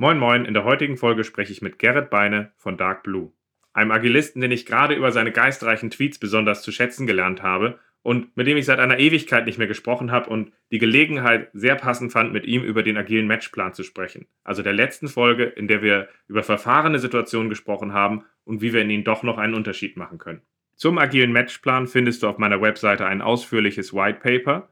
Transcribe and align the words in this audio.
Moin 0.00 0.16
Moin, 0.16 0.44
in 0.44 0.54
der 0.54 0.62
heutigen 0.62 0.96
Folge 0.96 1.24
spreche 1.24 1.50
ich 1.50 1.60
mit 1.60 1.80
Gerrit 1.80 2.08
Beine 2.08 2.52
von 2.56 2.76
Dark 2.76 3.02
Blue, 3.02 3.32
einem 3.72 3.90
Agilisten, 3.90 4.40
den 4.40 4.52
ich 4.52 4.64
gerade 4.64 4.94
über 4.94 5.10
seine 5.10 5.32
geistreichen 5.32 5.90
Tweets 5.90 6.20
besonders 6.20 6.62
zu 6.62 6.70
schätzen 6.70 7.04
gelernt 7.04 7.42
habe 7.42 7.80
und 8.02 8.36
mit 8.36 8.46
dem 8.46 8.56
ich 8.56 8.64
seit 8.64 8.78
einer 8.78 9.00
Ewigkeit 9.00 9.44
nicht 9.44 9.58
mehr 9.58 9.66
gesprochen 9.66 10.12
habe 10.12 10.30
und 10.30 10.52
die 10.70 10.78
Gelegenheit 10.78 11.50
sehr 11.52 11.74
passend 11.74 12.12
fand, 12.12 12.32
mit 12.32 12.44
ihm 12.44 12.62
über 12.62 12.84
den 12.84 12.96
agilen 12.96 13.26
Matchplan 13.26 13.74
zu 13.74 13.82
sprechen. 13.82 14.28
Also 14.44 14.62
der 14.62 14.72
letzten 14.72 15.08
Folge, 15.08 15.42
in 15.42 15.66
der 15.66 15.82
wir 15.82 16.08
über 16.28 16.44
verfahrene 16.44 17.00
Situationen 17.00 17.48
gesprochen 17.48 17.92
haben 17.92 18.24
und 18.44 18.62
wie 18.62 18.72
wir 18.72 18.82
in 18.82 18.90
ihnen 18.90 19.02
doch 19.02 19.24
noch 19.24 19.36
einen 19.36 19.54
Unterschied 19.54 19.96
machen 19.96 20.18
können. 20.18 20.42
Zum 20.76 20.96
agilen 20.98 21.32
Matchplan 21.32 21.88
findest 21.88 22.22
du 22.22 22.28
auf 22.28 22.38
meiner 22.38 22.62
Webseite 22.62 23.04
ein 23.04 23.20
ausführliches 23.20 23.92
White 23.92 24.20
Paper, 24.20 24.68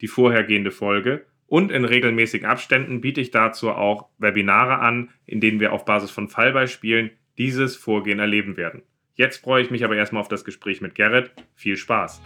die 0.00 0.08
vorhergehende 0.08 0.70
Folge 0.70 1.26
und 1.50 1.72
in 1.72 1.84
regelmäßigen 1.84 2.48
Abständen 2.48 3.00
biete 3.00 3.20
ich 3.20 3.32
dazu 3.32 3.70
auch 3.70 4.08
Webinare 4.18 4.78
an, 4.78 5.10
in 5.26 5.40
denen 5.40 5.58
wir 5.58 5.72
auf 5.72 5.84
Basis 5.84 6.12
von 6.12 6.28
Fallbeispielen 6.28 7.10
dieses 7.38 7.76
Vorgehen 7.76 8.20
erleben 8.20 8.56
werden. 8.56 8.82
Jetzt 9.16 9.38
freue 9.38 9.62
ich 9.62 9.70
mich 9.70 9.84
aber 9.84 9.96
erstmal 9.96 10.22
auf 10.22 10.28
das 10.28 10.44
Gespräch 10.44 10.80
mit 10.80 10.94
Gerrit. 10.94 11.32
Viel 11.56 11.76
Spaß! 11.76 12.22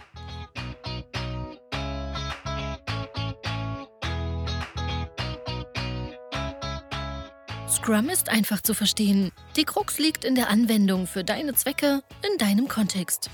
Scrum 7.67 8.09
ist 8.09 8.29
einfach 8.29 8.61
zu 8.61 8.75
verstehen. 8.75 9.31
Die 9.57 9.63
Krux 9.63 9.97
liegt 9.97 10.23
in 10.23 10.35
der 10.35 10.49
Anwendung 10.49 11.07
für 11.07 11.23
deine 11.23 11.55
Zwecke 11.55 12.03
in 12.31 12.37
deinem 12.37 12.67
Kontext. 12.67 13.31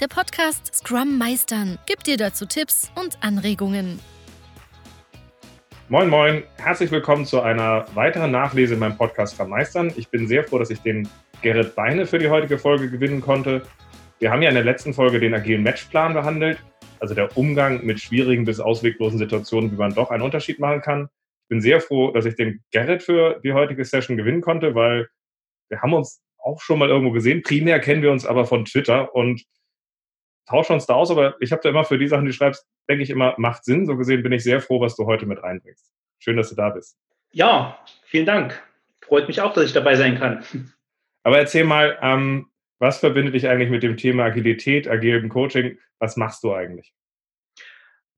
Der 0.00 0.08
Podcast 0.08 0.74
Scrum 0.74 1.18
Meistern 1.18 1.78
gibt 1.86 2.06
dir 2.06 2.16
dazu 2.16 2.46
Tipps 2.46 2.90
und 2.94 3.22
Anregungen. 3.22 4.00
Moin, 5.88 6.08
moin, 6.08 6.42
herzlich 6.56 6.90
willkommen 6.90 7.26
zu 7.26 7.40
einer 7.42 7.86
weiteren 7.94 8.32
Nachlese 8.32 8.74
in 8.74 8.80
meinem 8.80 8.96
Podcast 8.96 9.36
Vermeistern. 9.36 9.92
Ich 9.94 10.08
bin 10.08 10.26
sehr 10.26 10.42
froh, 10.42 10.58
dass 10.58 10.70
ich 10.70 10.80
den 10.80 11.08
Gerrit 11.42 11.76
Beine 11.76 12.06
für 12.06 12.18
die 12.18 12.28
heutige 12.28 12.58
Folge 12.58 12.90
gewinnen 12.90 13.20
konnte. 13.20 13.62
Wir 14.18 14.32
haben 14.32 14.42
ja 14.42 14.48
in 14.48 14.56
der 14.56 14.64
letzten 14.64 14.94
Folge 14.94 15.20
den 15.20 15.32
agilen 15.32 15.62
Matchplan 15.62 16.12
behandelt, 16.12 16.58
also 16.98 17.14
der 17.14 17.36
Umgang 17.36 17.86
mit 17.86 18.00
schwierigen 18.00 18.44
bis 18.44 18.58
ausweglosen 18.58 19.20
Situationen, 19.20 19.70
wie 19.70 19.76
man 19.76 19.94
doch 19.94 20.10
einen 20.10 20.24
Unterschied 20.24 20.58
machen 20.58 20.80
kann. 20.80 21.02
Ich 21.44 21.48
bin 21.50 21.60
sehr 21.60 21.80
froh, 21.80 22.10
dass 22.10 22.24
ich 22.24 22.34
den 22.34 22.64
Gerrit 22.72 23.04
für 23.04 23.38
die 23.44 23.52
heutige 23.52 23.84
Session 23.84 24.16
gewinnen 24.16 24.40
konnte, 24.40 24.74
weil 24.74 25.06
wir 25.68 25.82
haben 25.82 25.94
uns 25.94 26.20
auch 26.38 26.60
schon 26.60 26.80
mal 26.80 26.88
irgendwo 26.88 27.12
gesehen. 27.12 27.42
Primär 27.44 27.78
kennen 27.78 28.02
wir 28.02 28.10
uns 28.10 28.26
aber 28.26 28.44
von 28.44 28.64
Twitter 28.64 29.14
und 29.14 29.44
tauschen 30.46 30.74
uns 30.74 30.86
da 30.86 30.94
aus, 30.94 31.10
aber 31.10 31.36
ich 31.40 31.52
habe 31.52 31.62
da 31.62 31.68
immer 31.68 31.84
für 31.84 31.98
die 31.98 32.08
Sachen, 32.08 32.24
die 32.24 32.30
du 32.30 32.36
schreibst, 32.36 32.66
denke 32.88 33.02
ich 33.02 33.10
immer, 33.10 33.34
macht 33.36 33.64
Sinn. 33.64 33.86
So 33.86 33.96
gesehen 33.96 34.22
bin 34.22 34.32
ich 34.32 34.44
sehr 34.44 34.60
froh, 34.60 34.80
was 34.80 34.96
du 34.96 35.06
heute 35.06 35.26
mit 35.26 35.42
reinbringst. 35.42 35.92
Schön, 36.18 36.36
dass 36.36 36.50
du 36.50 36.54
da 36.54 36.70
bist. 36.70 36.96
Ja, 37.32 37.78
vielen 38.04 38.26
Dank. 38.26 38.62
Freut 39.00 39.28
mich 39.28 39.40
auch, 39.40 39.52
dass 39.52 39.64
ich 39.64 39.72
dabei 39.72 39.94
sein 39.96 40.18
kann. 40.18 40.44
Aber 41.22 41.38
erzähl 41.38 41.64
mal, 41.64 41.98
ähm, 42.02 42.46
was 42.78 42.98
verbindet 42.98 43.34
dich 43.34 43.48
eigentlich 43.48 43.70
mit 43.70 43.82
dem 43.82 43.96
Thema 43.96 44.24
Agilität, 44.24 44.88
agilem 44.88 45.28
Coaching? 45.28 45.78
Was 45.98 46.16
machst 46.16 46.44
du 46.44 46.52
eigentlich? 46.52 46.92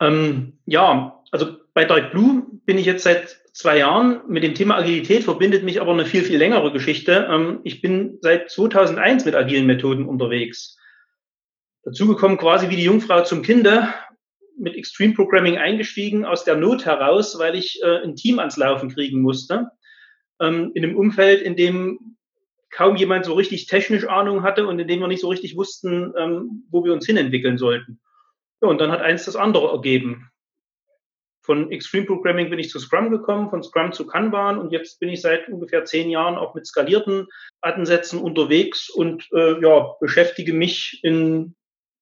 Ähm, 0.00 0.58
ja, 0.66 1.22
also 1.30 1.56
bei 1.74 1.84
Dark 1.84 2.12
Blue 2.12 2.46
bin 2.64 2.78
ich 2.78 2.86
jetzt 2.86 3.04
seit 3.04 3.40
zwei 3.52 3.78
Jahren. 3.78 4.20
Mit 4.28 4.42
dem 4.42 4.54
Thema 4.54 4.76
Agilität 4.76 5.24
verbindet 5.24 5.64
mich 5.64 5.80
aber 5.80 5.92
eine 5.92 6.06
viel, 6.06 6.22
viel 6.22 6.38
längere 6.38 6.72
Geschichte. 6.72 7.28
Ähm, 7.30 7.60
ich 7.64 7.80
bin 7.80 8.18
seit 8.20 8.50
2001 8.50 9.24
mit 9.24 9.34
agilen 9.34 9.66
Methoden 9.66 10.06
unterwegs. 10.06 10.78
Dazugekommen 11.88 12.36
quasi 12.36 12.68
wie 12.68 12.76
die 12.76 12.84
Jungfrau 12.84 13.22
zum 13.22 13.40
Kinde, 13.40 13.88
mit 14.58 14.76
Extreme 14.76 15.14
Programming 15.14 15.56
eingestiegen 15.56 16.26
aus 16.26 16.44
der 16.44 16.54
Not 16.54 16.84
heraus, 16.84 17.38
weil 17.38 17.54
ich 17.54 17.80
äh, 17.82 18.02
ein 18.04 18.14
Team 18.14 18.38
ans 18.40 18.58
Laufen 18.58 18.90
kriegen 18.90 19.22
musste. 19.22 19.70
Ähm, 20.38 20.70
in 20.74 20.84
einem 20.84 20.98
Umfeld, 20.98 21.40
in 21.40 21.56
dem 21.56 22.18
kaum 22.68 22.96
jemand 22.96 23.24
so 23.24 23.32
richtig 23.32 23.68
technisch 23.68 24.06
Ahnung 24.06 24.42
hatte 24.42 24.66
und 24.66 24.78
in 24.78 24.86
dem 24.86 25.00
wir 25.00 25.08
nicht 25.08 25.22
so 25.22 25.30
richtig 25.30 25.56
wussten, 25.56 26.12
ähm, 26.18 26.66
wo 26.70 26.84
wir 26.84 26.92
uns 26.92 27.06
hinentwickeln 27.06 27.56
sollten. 27.56 27.98
Ja, 28.60 28.68
und 28.68 28.82
dann 28.82 28.90
hat 28.90 29.00
eins 29.00 29.24
das 29.24 29.36
andere 29.36 29.72
ergeben. 29.72 30.30
Von 31.40 31.72
Extreme 31.72 32.04
Programming 32.04 32.50
bin 32.50 32.58
ich 32.58 32.68
zu 32.68 32.78
Scrum 32.80 33.08
gekommen, 33.10 33.48
von 33.48 33.62
Scrum 33.62 33.92
zu 33.92 34.06
Kanban 34.06 34.58
und 34.58 34.72
jetzt 34.72 35.00
bin 35.00 35.08
ich 35.08 35.22
seit 35.22 35.48
ungefähr 35.48 35.86
zehn 35.86 36.10
Jahren 36.10 36.36
auch 36.36 36.54
mit 36.54 36.66
skalierten 36.66 37.28
Ansätzen 37.62 38.20
unterwegs 38.20 38.90
und 38.90 39.26
äh, 39.32 39.58
ja, 39.62 39.94
beschäftige 40.00 40.52
mich 40.52 41.00
in, 41.02 41.54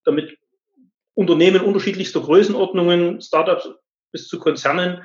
damit 0.06 0.39
Unternehmen 1.15 1.62
unterschiedlichster 1.62 2.21
Größenordnungen, 2.21 3.21
Startups 3.21 3.69
bis 4.12 4.28
zu 4.28 4.39
Konzernen, 4.39 5.03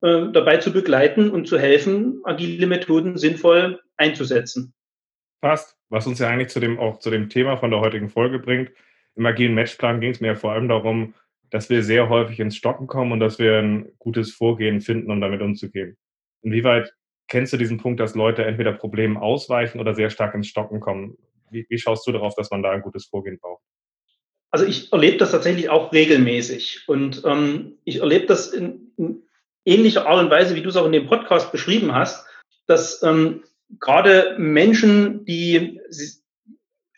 äh, 0.00 0.30
dabei 0.32 0.58
zu 0.58 0.72
begleiten 0.72 1.30
und 1.30 1.46
zu 1.46 1.58
helfen, 1.58 2.20
agile 2.24 2.66
Methoden 2.66 3.16
sinnvoll 3.16 3.80
einzusetzen. 3.96 4.74
Passt. 5.40 5.76
Was 5.90 6.06
uns 6.06 6.18
ja 6.18 6.28
eigentlich 6.28 6.48
zu 6.48 6.60
dem, 6.60 6.78
auch 6.78 6.98
zu 6.98 7.10
dem 7.10 7.28
Thema 7.28 7.56
von 7.56 7.70
der 7.70 7.80
heutigen 7.80 8.08
Folge 8.08 8.38
bringt. 8.38 8.70
Im 9.16 9.26
agilen 9.26 9.54
Matchplan 9.54 10.00
ging 10.00 10.10
es 10.10 10.20
mir 10.20 10.28
ja 10.28 10.34
vor 10.34 10.52
allem 10.52 10.68
darum, 10.68 11.14
dass 11.50 11.70
wir 11.70 11.82
sehr 11.82 12.08
häufig 12.08 12.38
ins 12.40 12.56
Stocken 12.56 12.86
kommen 12.86 13.12
und 13.12 13.20
dass 13.20 13.38
wir 13.38 13.58
ein 13.58 13.90
gutes 13.98 14.32
Vorgehen 14.32 14.80
finden, 14.80 15.10
um 15.10 15.20
damit 15.20 15.40
umzugehen. 15.40 15.96
Inwieweit 16.42 16.92
kennst 17.26 17.52
du 17.52 17.56
diesen 17.56 17.78
Punkt, 17.78 18.00
dass 18.00 18.14
Leute 18.14 18.44
entweder 18.44 18.72
Problemen 18.72 19.16
ausweichen 19.16 19.80
oder 19.80 19.94
sehr 19.94 20.10
stark 20.10 20.34
ins 20.34 20.48
Stocken 20.48 20.80
kommen? 20.80 21.16
Wie, 21.50 21.66
wie 21.68 21.78
schaust 21.78 22.06
du 22.06 22.12
darauf, 22.12 22.34
dass 22.34 22.50
man 22.50 22.62
da 22.62 22.70
ein 22.70 22.82
gutes 22.82 23.06
Vorgehen 23.06 23.38
braucht? 23.38 23.62
Also 24.50 24.64
ich 24.64 24.92
erlebe 24.92 25.18
das 25.18 25.30
tatsächlich 25.30 25.68
auch 25.68 25.92
regelmäßig. 25.92 26.84
Und 26.86 27.22
ähm, 27.24 27.78
ich 27.84 28.00
erlebe 28.00 28.26
das 28.26 28.48
in, 28.48 28.92
in, 28.96 29.22
ähnlicher 29.64 30.06
Art 30.06 30.18
und 30.18 30.30
Weise, 30.30 30.54
wie 30.54 30.62
du 30.62 30.70
es 30.70 30.76
auch 30.76 30.86
in 30.86 30.92
dem 30.92 31.06
Podcast 31.06 31.52
beschrieben 31.52 31.94
hast, 31.94 32.26
dass 32.66 33.02
ähm, 33.02 33.44
gerade 33.78 34.36
Menschen, 34.38 35.24
die 35.26 35.80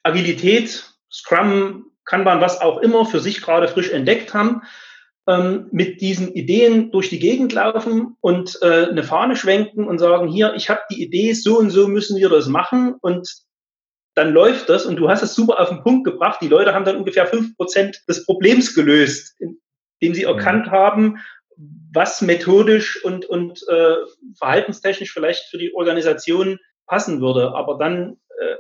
Agilität, 0.03 0.85
Scrum, 1.11 1.87
Kanban, 2.05 2.41
was 2.41 2.61
auch 2.61 2.79
immer 2.79 3.05
für 3.05 3.21
sich 3.21 3.43
gerade 3.43 3.69
frisch 3.69 3.91
entdeckt 3.91 4.35
haben, 4.35 4.63
ähm, 5.27 5.67
mit 5.71 6.01
diesen 6.01 6.33
Ideen 6.35 6.91
durch 6.91 7.09
die 7.09 7.19
Gegend 7.19 7.53
laufen 7.53 8.17
und 8.21 8.59
äh, 8.63 8.87
eine 8.87 9.03
Fahne 9.03 9.37
schwenken 9.37 9.87
und 9.87 9.99
sagen, 9.99 10.29
hier, 10.29 10.55
ich 10.55 10.71
habe 10.71 10.81
die 10.91 11.03
Idee, 11.03 11.33
so 11.35 11.59
und 11.59 11.71
so 11.71 11.89
müssen 11.89 12.19
wir 12.19 12.29
das 12.29 12.49
machen. 12.49 12.95
Und 13.01 13.29
dann 14.15 14.33
läuft 14.33 14.69
das 14.69 14.87
und 14.87 14.97
du 14.97 15.09
hast 15.09 15.23
es 15.23 15.35
super 15.35 15.61
auf 15.61 15.69
den 15.69 15.83
Punkt 15.83 16.05
gebracht. 16.05 16.41
Die 16.43 16.49
Leute 16.49 16.75
haben 16.75 16.85
dann 16.85 16.97
ungefähr 16.97 17.27
fünf 17.27 17.57
Prozent 17.57 18.03
des 18.09 18.27
Problems 18.27 18.75
gelöst, 18.75 19.37
indem 19.39 20.15
sie 20.15 20.25
erkannt 20.25 20.67
mhm. 20.67 20.71
haben, 20.71 21.19
was 21.93 22.23
methodisch 22.23 23.03
und, 23.05 23.27
und 23.27 23.63
äh, 23.69 23.97
verhaltenstechnisch 24.39 25.13
vielleicht 25.13 25.45
für 25.51 25.59
die 25.59 25.75
Organisation 25.75 26.59
passen 26.87 27.21
würde. 27.21 27.55
Aber 27.55 27.79
dann 27.79 28.17
äh, 28.39 28.57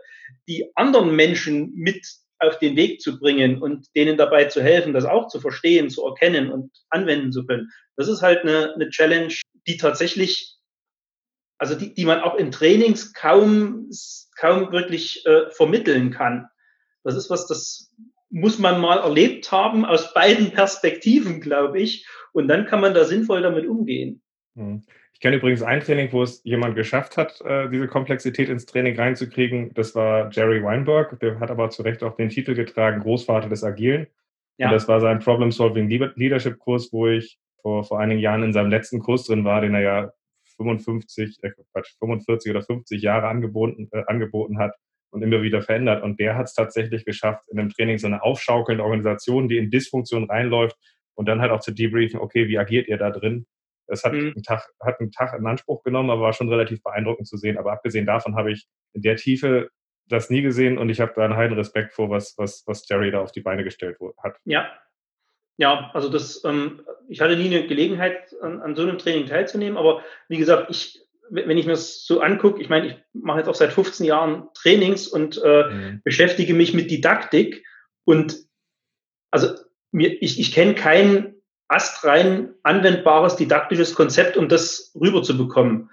die 0.48 0.70
anderen 0.76 1.14
Menschen 1.14 1.72
mit 1.74 2.06
auf 2.38 2.58
den 2.58 2.76
Weg 2.76 3.00
zu 3.00 3.18
bringen 3.18 3.60
und 3.60 3.86
denen 3.94 4.16
dabei 4.16 4.44
zu 4.46 4.62
helfen, 4.62 4.94
das 4.94 5.04
auch 5.04 5.28
zu 5.28 5.40
verstehen, 5.40 5.90
zu 5.90 6.04
erkennen 6.04 6.50
und 6.50 6.70
anwenden 6.88 7.32
zu 7.32 7.44
können. 7.44 7.70
Das 7.96 8.08
ist 8.08 8.22
halt 8.22 8.42
eine, 8.42 8.74
eine 8.74 8.88
Challenge, 8.88 9.34
die 9.66 9.76
tatsächlich, 9.76 10.56
also 11.60 11.74
die, 11.74 11.92
die 11.92 12.06
man 12.06 12.20
auch 12.20 12.36
in 12.36 12.50
Trainings 12.50 13.12
kaum 13.12 13.90
kaum 14.36 14.72
wirklich 14.72 15.24
äh, 15.26 15.50
vermitteln 15.50 16.10
kann. 16.10 16.48
Das 17.04 17.14
ist 17.14 17.28
was, 17.28 17.46
das 17.46 17.94
muss 18.30 18.58
man 18.58 18.80
mal 18.80 18.98
erlebt 18.98 19.52
haben 19.52 19.84
aus 19.84 20.14
beiden 20.14 20.52
Perspektiven, 20.52 21.40
glaube 21.40 21.78
ich. 21.80 22.06
Und 22.32 22.48
dann 22.48 22.64
kann 22.64 22.80
man 22.80 22.94
da 22.94 23.04
sinnvoll 23.04 23.42
damit 23.42 23.66
umgehen. 23.66 24.22
Hm. 24.56 24.82
Ich 25.12 25.20
kenne 25.20 25.36
übrigens 25.36 25.62
ein 25.62 25.80
Training, 25.80 26.10
wo 26.12 26.22
es 26.22 26.42
jemand 26.44 26.76
geschafft 26.76 27.18
hat, 27.18 27.42
äh, 27.42 27.68
diese 27.68 27.88
Komplexität 27.88 28.48
ins 28.48 28.64
Training 28.64 28.96
reinzukriegen. 28.96 29.74
Das 29.74 29.94
war 29.94 30.30
Jerry 30.30 30.62
Weinberg. 30.62 31.20
Der 31.20 31.40
hat 31.40 31.50
aber 31.50 31.68
zu 31.68 31.82
Recht 31.82 32.02
auch 32.02 32.16
den 32.16 32.30
Titel 32.30 32.54
getragen, 32.54 33.00
Großvater 33.00 33.50
des 33.50 33.62
Agilen. 33.62 34.06
Ja. 34.56 34.68
Und 34.68 34.72
das 34.72 34.88
war 34.88 35.00
sein 35.00 35.18
Problem-Solving 35.18 35.88
Leadership-Kurs, 35.90 36.90
wo 36.92 37.08
ich 37.08 37.38
vor, 37.60 37.84
vor 37.84 38.00
einigen 38.00 38.20
Jahren 38.20 38.42
in 38.42 38.54
seinem 38.54 38.70
letzten 38.70 39.00
Kurs 39.00 39.24
drin 39.24 39.44
war, 39.44 39.60
den 39.60 39.74
er 39.74 39.80
ja 39.82 40.12
55, 40.64 41.38
äh, 41.42 41.50
Quatsch, 41.72 41.94
45 41.98 42.50
oder 42.50 42.62
50 42.62 43.02
Jahre 43.02 43.28
angeboten, 43.28 43.88
äh, 43.92 44.02
angeboten 44.06 44.58
hat 44.58 44.74
und 45.10 45.22
immer 45.22 45.42
wieder 45.42 45.62
verändert. 45.62 46.02
Und 46.02 46.20
der 46.20 46.36
hat 46.36 46.46
es 46.46 46.54
tatsächlich 46.54 47.04
geschafft, 47.04 47.44
in 47.50 47.58
einem 47.58 47.70
Training 47.70 47.98
so 47.98 48.06
eine 48.06 48.22
aufschaukelnde 48.22 48.84
Organisation, 48.84 49.48
die 49.48 49.56
in 49.56 49.70
Dysfunktion 49.70 50.24
reinläuft 50.24 50.76
und 51.14 51.26
dann 51.26 51.40
halt 51.40 51.50
auch 51.50 51.60
zu 51.60 51.72
debriefen, 51.72 52.20
okay, 52.20 52.48
wie 52.48 52.58
agiert 52.58 52.88
ihr 52.88 52.98
da 52.98 53.10
drin? 53.10 53.46
Das 53.86 54.04
hat, 54.04 54.12
mhm. 54.12 54.32
einen 54.34 54.42
Tag, 54.42 54.68
hat 54.80 55.00
einen 55.00 55.10
Tag 55.10 55.36
in 55.36 55.46
Anspruch 55.46 55.82
genommen, 55.82 56.10
aber 56.10 56.22
war 56.22 56.32
schon 56.32 56.48
relativ 56.48 56.82
beeindruckend 56.82 57.26
zu 57.26 57.36
sehen. 57.36 57.58
Aber 57.58 57.72
abgesehen 57.72 58.06
davon 58.06 58.36
habe 58.36 58.52
ich 58.52 58.66
in 58.92 59.02
der 59.02 59.16
Tiefe 59.16 59.70
das 60.06 60.30
nie 60.30 60.42
gesehen 60.42 60.78
und 60.78 60.90
ich 60.90 61.00
habe 61.00 61.12
da 61.16 61.24
einen 61.24 61.36
heiden 61.36 61.56
Respekt 61.56 61.92
vor, 61.92 62.10
was, 62.10 62.34
was, 62.36 62.62
was 62.66 62.88
Jerry 62.88 63.10
da 63.10 63.20
auf 63.20 63.32
die 63.32 63.40
Beine 63.40 63.64
gestellt 63.64 63.96
hat. 64.22 64.36
Ja, 64.44 64.70
ja, 65.60 65.90
also 65.92 66.08
das, 66.08 66.42
ähm, 66.44 66.80
ich 67.08 67.20
hatte 67.20 67.36
nie 67.36 67.54
eine 67.54 67.66
Gelegenheit, 67.66 68.34
an, 68.40 68.62
an 68.62 68.74
so 68.74 68.82
einem 68.82 68.96
Training 68.96 69.26
teilzunehmen, 69.26 69.76
aber 69.76 70.02
wie 70.28 70.38
gesagt, 70.38 70.70
ich, 70.70 71.02
wenn 71.28 71.58
ich 71.58 71.66
mir 71.66 71.72
das 71.72 72.06
so 72.06 72.20
angucke, 72.20 72.62
ich 72.62 72.70
meine, 72.70 72.86
ich 72.86 72.96
mache 73.12 73.40
jetzt 73.40 73.48
auch 73.48 73.54
seit 73.54 73.70
15 73.70 74.06
Jahren 74.06 74.48
Trainings 74.54 75.06
und 75.06 75.38
äh, 75.44 75.64
mhm. 75.64 76.00
beschäftige 76.02 76.54
mich 76.54 76.72
mit 76.72 76.90
Didaktik 76.90 77.62
und 78.04 78.38
also 79.30 79.54
mir, 79.92 80.10
ich, 80.22 80.40
ich 80.40 80.52
kenne 80.52 80.74
kein 80.74 81.34
astrein 81.68 82.54
anwendbares 82.62 83.36
didaktisches 83.36 83.94
Konzept, 83.94 84.38
um 84.38 84.48
das 84.48 84.92
rüberzubekommen. 84.98 85.90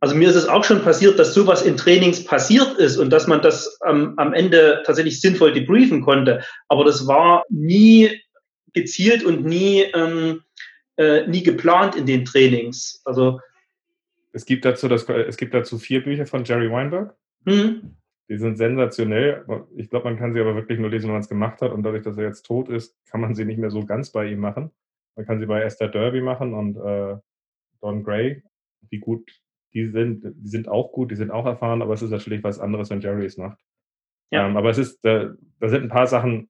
Also 0.00 0.16
mir 0.16 0.30
ist 0.30 0.34
es 0.34 0.48
auch 0.48 0.64
schon 0.64 0.82
passiert, 0.82 1.18
dass 1.18 1.34
sowas 1.34 1.60
in 1.60 1.76
Trainings 1.76 2.24
passiert 2.24 2.78
ist 2.78 2.96
und 2.96 3.10
dass 3.10 3.26
man 3.26 3.42
das 3.42 3.78
ähm, 3.86 4.14
am 4.16 4.32
Ende 4.32 4.82
tatsächlich 4.86 5.20
sinnvoll 5.20 5.52
debriefen 5.52 6.00
konnte. 6.00 6.42
Aber 6.68 6.84
das 6.84 7.06
war 7.06 7.44
nie 7.50 8.23
gezielt 8.74 9.24
und 9.24 9.44
nie, 9.44 9.82
ähm, 9.94 10.42
äh, 10.96 11.26
nie 11.26 11.42
geplant 11.42 11.96
in 11.96 12.06
den 12.06 12.24
Trainings. 12.24 13.00
Also 13.04 13.40
es 14.32 14.44
gibt 14.44 14.64
dazu 14.64 14.88
das, 14.88 15.08
es 15.08 15.36
gibt 15.36 15.54
dazu 15.54 15.78
vier 15.78 16.02
Bücher 16.02 16.26
von 16.26 16.44
Jerry 16.44 16.70
Weinberg. 16.70 17.16
Mhm. 17.44 17.96
Die 18.28 18.38
sind 18.38 18.56
sensationell. 18.56 19.44
Ich 19.76 19.90
glaube, 19.90 20.06
man 20.08 20.18
kann 20.18 20.32
sie 20.32 20.40
aber 20.40 20.54
wirklich 20.54 20.78
nur 20.78 20.90
lesen, 20.90 21.06
wenn 21.06 21.12
man 21.12 21.20
es 21.20 21.28
gemacht 21.28 21.60
hat. 21.60 21.72
Und 21.72 21.82
dadurch, 21.82 22.02
dass 22.02 22.16
er 22.16 22.24
jetzt 22.24 22.42
tot 22.42 22.68
ist, 22.68 22.96
kann 23.10 23.20
man 23.20 23.34
sie 23.34 23.44
nicht 23.44 23.58
mehr 23.58 23.70
so 23.70 23.84
ganz 23.84 24.10
bei 24.10 24.26
ihm 24.26 24.40
machen. 24.40 24.70
Man 25.14 25.26
kann 25.26 25.40
sie 25.40 25.46
bei 25.46 25.62
Esther 25.62 25.88
Derby 25.88 26.20
machen 26.20 26.54
und 26.54 26.76
äh, 26.76 27.16
Don 27.80 28.02
Gray. 28.02 28.42
Wie 28.88 28.98
gut 28.98 29.30
die 29.74 29.86
sind, 29.86 30.24
die 30.24 30.48
sind 30.48 30.68
auch 30.68 30.92
gut, 30.92 31.10
die 31.10 31.16
sind 31.16 31.30
auch 31.30 31.46
erfahren, 31.46 31.82
aber 31.82 31.94
es 31.94 32.02
ist 32.02 32.10
natürlich 32.10 32.42
was 32.42 32.60
anderes, 32.60 32.90
wenn 32.90 33.00
Jerry 33.00 33.26
es 33.26 33.36
macht. 33.36 33.58
Ja. 34.30 34.46
Ähm, 34.46 34.56
aber 34.56 34.70
es 34.70 34.78
ist, 34.78 35.04
da, 35.04 35.34
da 35.60 35.68
sind 35.68 35.82
ein 35.82 35.88
paar 35.88 36.06
Sachen, 36.06 36.48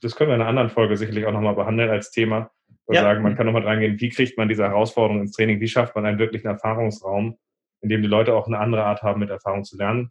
das 0.00 0.16
können 0.16 0.30
wir 0.30 0.36
in 0.36 0.40
einer 0.40 0.50
anderen 0.50 0.70
Folge 0.70 0.96
sicherlich 0.96 1.26
auch 1.26 1.32
nochmal 1.32 1.54
behandeln 1.54 1.90
als 1.90 2.10
Thema. 2.10 2.50
Ja. 2.90 3.02
Sagen, 3.02 3.22
man 3.22 3.36
kann 3.36 3.46
nochmal 3.46 3.64
reingehen, 3.64 4.00
wie 4.00 4.08
kriegt 4.08 4.38
man 4.38 4.48
diese 4.48 4.64
Herausforderung 4.64 5.20
ins 5.20 5.32
Training, 5.32 5.60
wie 5.60 5.68
schafft 5.68 5.94
man 5.94 6.06
einen 6.06 6.18
wirklichen 6.18 6.46
Erfahrungsraum, 6.46 7.36
in 7.82 7.88
dem 7.90 8.00
die 8.00 8.08
Leute 8.08 8.34
auch 8.34 8.46
eine 8.46 8.58
andere 8.58 8.84
Art 8.84 9.02
haben, 9.02 9.20
mit 9.20 9.28
Erfahrung 9.28 9.64
zu 9.64 9.76
lernen 9.76 10.10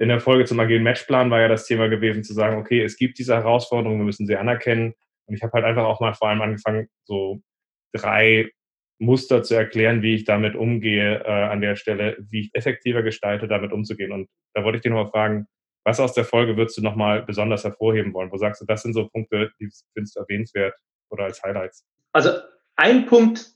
in 0.00 0.08
der 0.08 0.20
Folge 0.20 0.46
zum 0.46 0.58
agilen 0.58 0.82
Matchplan 0.82 1.30
war 1.30 1.40
ja 1.40 1.48
das 1.48 1.66
Thema 1.66 1.88
gewesen, 1.88 2.24
zu 2.24 2.32
sagen, 2.32 2.56
okay, 2.56 2.82
es 2.82 2.96
gibt 2.96 3.18
diese 3.18 3.34
Herausforderungen, 3.34 4.00
wir 4.00 4.06
müssen 4.06 4.26
sie 4.26 4.34
anerkennen. 4.34 4.94
Und 5.26 5.34
ich 5.34 5.42
habe 5.42 5.52
halt 5.52 5.66
einfach 5.66 5.84
auch 5.84 6.00
mal 6.00 6.14
vor 6.14 6.30
allem 6.30 6.40
angefangen, 6.40 6.88
so 7.04 7.42
drei 7.92 8.50
Muster 8.98 9.42
zu 9.42 9.54
erklären, 9.54 10.00
wie 10.02 10.14
ich 10.14 10.24
damit 10.24 10.56
umgehe 10.56 11.22
äh, 11.22 11.30
an 11.30 11.60
der 11.60 11.76
Stelle, 11.76 12.16
wie 12.18 12.40
ich 12.40 12.50
effektiver 12.54 13.02
gestalte, 13.02 13.46
damit 13.46 13.72
umzugehen. 13.72 14.10
Und 14.12 14.28
da 14.54 14.64
wollte 14.64 14.76
ich 14.76 14.82
dich 14.82 14.90
nochmal 14.90 15.10
fragen, 15.10 15.46
was 15.84 16.00
aus 16.00 16.12
der 16.12 16.24
Folge 16.24 16.56
würdest 16.56 16.76
du 16.76 16.82
nochmal 16.82 17.22
besonders 17.22 17.64
hervorheben 17.64 18.12
wollen? 18.12 18.30
Wo 18.30 18.36
sagst 18.36 18.60
du, 18.60 18.66
das 18.66 18.82
sind 18.82 18.92
so 18.92 19.08
Punkte, 19.08 19.50
die 19.58 19.70
findest 19.94 20.16
du 20.16 20.20
erwähnenswert 20.20 20.74
oder 21.08 21.24
als 21.24 21.42
Highlights? 21.42 21.84
Also 22.12 22.30
ein 22.76 23.06
Punkt, 23.06 23.46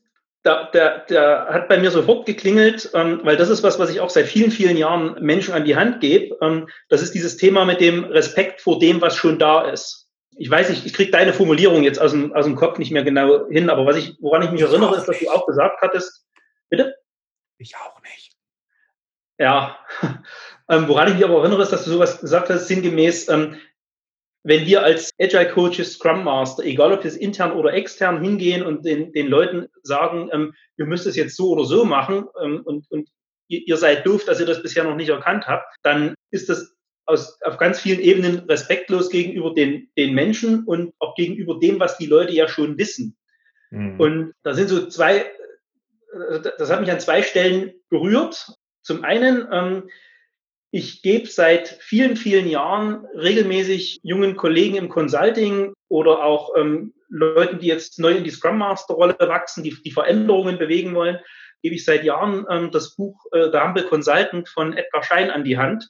der, 0.44 0.70
der, 0.72 0.98
der 1.06 1.46
hat 1.48 1.68
bei 1.68 1.78
mir 1.78 1.90
sofort 1.90 2.26
geklingelt, 2.26 2.90
ähm, 2.94 3.20
weil 3.24 3.36
das 3.36 3.48
ist 3.48 3.62
was, 3.62 3.78
was 3.78 3.90
ich 3.90 4.00
auch 4.00 4.10
seit 4.10 4.26
vielen, 4.26 4.50
vielen 4.50 4.76
Jahren 4.76 5.16
Menschen 5.24 5.54
an 5.54 5.64
die 5.64 5.76
Hand 5.76 6.00
gebe. 6.00 6.36
Ähm, 6.42 6.68
das 6.88 7.02
ist 7.02 7.14
dieses 7.14 7.36
Thema 7.36 7.64
mit 7.64 7.80
dem 7.80 8.04
Respekt 8.04 8.60
vor 8.60 8.78
dem, 8.78 9.00
was 9.00 9.16
schon 9.16 9.38
da 9.38 9.70
ist. 9.70 10.10
Ich 10.36 10.50
weiß 10.50 10.68
nicht, 10.68 10.84
ich 10.84 10.92
kriege 10.92 11.10
deine 11.10 11.32
Formulierung 11.32 11.84
jetzt 11.84 12.00
aus 12.00 12.10
dem, 12.10 12.32
aus 12.34 12.44
dem 12.44 12.56
Kopf 12.56 12.78
nicht 12.78 12.90
mehr 12.90 13.04
genau 13.04 13.48
hin, 13.48 13.70
aber 13.70 13.86
was 13.86 13.96
ich, 13.96 14.16
woran 14.20 14.42
ich 14.42 14.50
mich 14.50 14.60
ich 14.60 14.66
erinnere, 14.66 14.96
ist, 14.96 15.06
dass 15.06 15.18
du 15.18 15.30
auch 15.30 15.46
gesagt 15.46 15.80
hattest, 15.80 16.26
bitte? 16.68 16.94
Ich 17.56 17.76
auch 17.76 18.02
nicht. 18.02 18.32
Ja, 19.38 19.78
ähm, 20.68 20.88
woran 20.88 21.08
ich 21.08 21.14
mich 21.14 21.24
aber 21.24 21.40
erinnere, 21.40 21.62
ist, 21.62 21.72
dass 21.72 21.84
du 21.84 21.90
sowas 21.90 22.20
gesagt 22.20 22.48
hast, 22.50 22.68
sinngemäß, 22.68 23.28
ähm, 23.28 23.56
wenn 24.44 24.66
wir 24.66 24.82
als 24.82 25.10
Agile 25.18 25.48
Coaches, 25.48 25.94
Scrum 25.94 26.24
Master, 26.24 26.64
egal 26.64 26.92
ob 26.92 27.02
das 27.02 27.16
intern 27.16 27.52
oder 27.52 27.72
extern 27.72 28.22
hingehen 28.22 28.62
und 28.62 28.84
den, 28.84 29.12
den 29.12 29.28
Leuten 29.28 29.68
sagen, 29.82 30.28
ähm, 30.32 30.54
ihr 30.76 30.84
müsst 30.84 31.06
es 31.06 31.16
jetzt 31.16 31.36
so 31.36 31.50
oder 31.50 31.64
so 31.64 31.84
machen 31.84 32.26
ähm, 32.42 32.60
und, 32.64 32.90
und 32.90 33.08
ihr, 33.48 33.66
ihr 33.66 33.76
seid 33.76 34.06
doof, 34.06 34.24
dass 34.24 34.40
ihr 34.40 34.46
das 34.46 34.62
bisher 34.62 34.84
noch 34.84 34.96
nicht 34.96 35.08
erkannt 35.08 35.46
habt, 35.46 35.74
dann 35.82 36.14
ist 36.30 36.48
das 36.48 36.74
aus, 37.06 37.40
auf 37.42 37.56
ganz 37.58 37.80
vielen 37.80 38.00
Ebenen 38.00 38.40
respektlos 38.40 39.10
gegenüber 39.10 39.54
den, 39.54 39.90
den 39.96 40.14
Menschen 40.14 40.64
und 40.64 40.94
auch 40.98 41.14
gegenüber 41.14 41.58
dem, 41.58 41.80
was 41.80 41.98
die 41.98 42.06
Leute 42.06 42.32
ja 42.32 42.48
schon 42.48 42.78
wissen. 42.78 43.16
Mhm. 43.70 44.00
Und 44.00 44.34
da 44.42 44.54
sind 44.54 44.68
so 44.68 44.86
zwei, 44.88 45.18
äh, 45.18 46.40
das 46.58 46.70
hat 46.70 46.80
mich 46.80 46.90
an 46.90 47.00
zwei 47.00 47.22
Stellen 47.22 47.72
berührt. 47.88 48.52
Zum 48.82 49.04
einen, 49.04 49.48
ähm, 49.50 49.88
ich 50.76 51.02
gebe 51.02 51.28
seit 51.28 51.68
vielen, 51.68 52.16
vielen 52.16 52.48
Jahren 52.48 53.06
regelmäßig 53.14 54.00
jungen 54.02 54.34
Kollegen 54.34 54.74
im 54.74 54.88
Consulting 54.88 55.72
oder 55.86 56.24
auch 56.24 56.50
ähm, 56.56 56.92
Leuten, 57.08 57.60
die 57.60 57.68
jetzt 57.68 58.00
neu 58.00 58.10
in 58.10 58.24
die 58.24 58.30
Scrum 58.30 58.58
Master 58.58 58.94
Rolle 58.94 59.16
wachsen, 59.20 59.62
die 59.62 59.72
die 59.84 59.92
Veränderungen 59.92 60.58
bewegen 60.58 60.96
wollen, 60.96 61.20
gebe 61.62 61.76
ich 61.76 61.84
seit 61.84 62.02
Jahren 62.02 62.44
ähm, 62.50 62.72
das 62.72 62.96
Buch 62.96 63.24
äh, 63.30 63.52
The 63.52 63.60
Humble 63.60 63.84
Consultant 63.84 64.48
von 64.48 64.72
Edgar 64.76 65.04
Schein 65.04 65.30
an 65.30 65.44
die 65.44 65.58
Hand, 65.58 65.88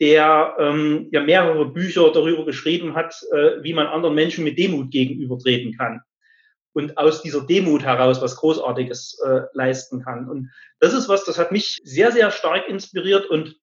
der 0.00 0.56
ähm, 0.58 1.10
ja 1.12 1.20
mehrere 1.22 1.66
Bücher 1.66 2.10
darüber 2.10 2.46
geschrieben 2.46 2.94
hat, 2.94 3.14
äh, 3.32 3.62
wie 3.62 3.74
man 3.74 3.86
anderen 3.86 4.14
Menschen 4.14 4.44
mit 4.44 4.58
Demut 4.58 4.90
gegenübertreten 4.92 5.76
kann 5.76 6.00
und 6.72 6.96
aus 6.96 7.20
dieser 7.20 7.42
Demut 7.42 7.82
heraus 7.82 8.22
was 8.22 8.36
Großartiges 8.36 9.20
äh, 9.26 9.40
leisten 9.52 10.02
kann. 10.02 10.26
Und 10.30 10.50
das 10.80 10.94
ist 10.94 11.10
was, 11.10 11.26
das 11.26 11.38
hat 11.38 11.52
mich 11.52 11.76
sehr, 11.84 12.12
sehr 12.12 12.30
stark 12.30 12.66
inspiriert 12.66 13.26
und 13.26 13.56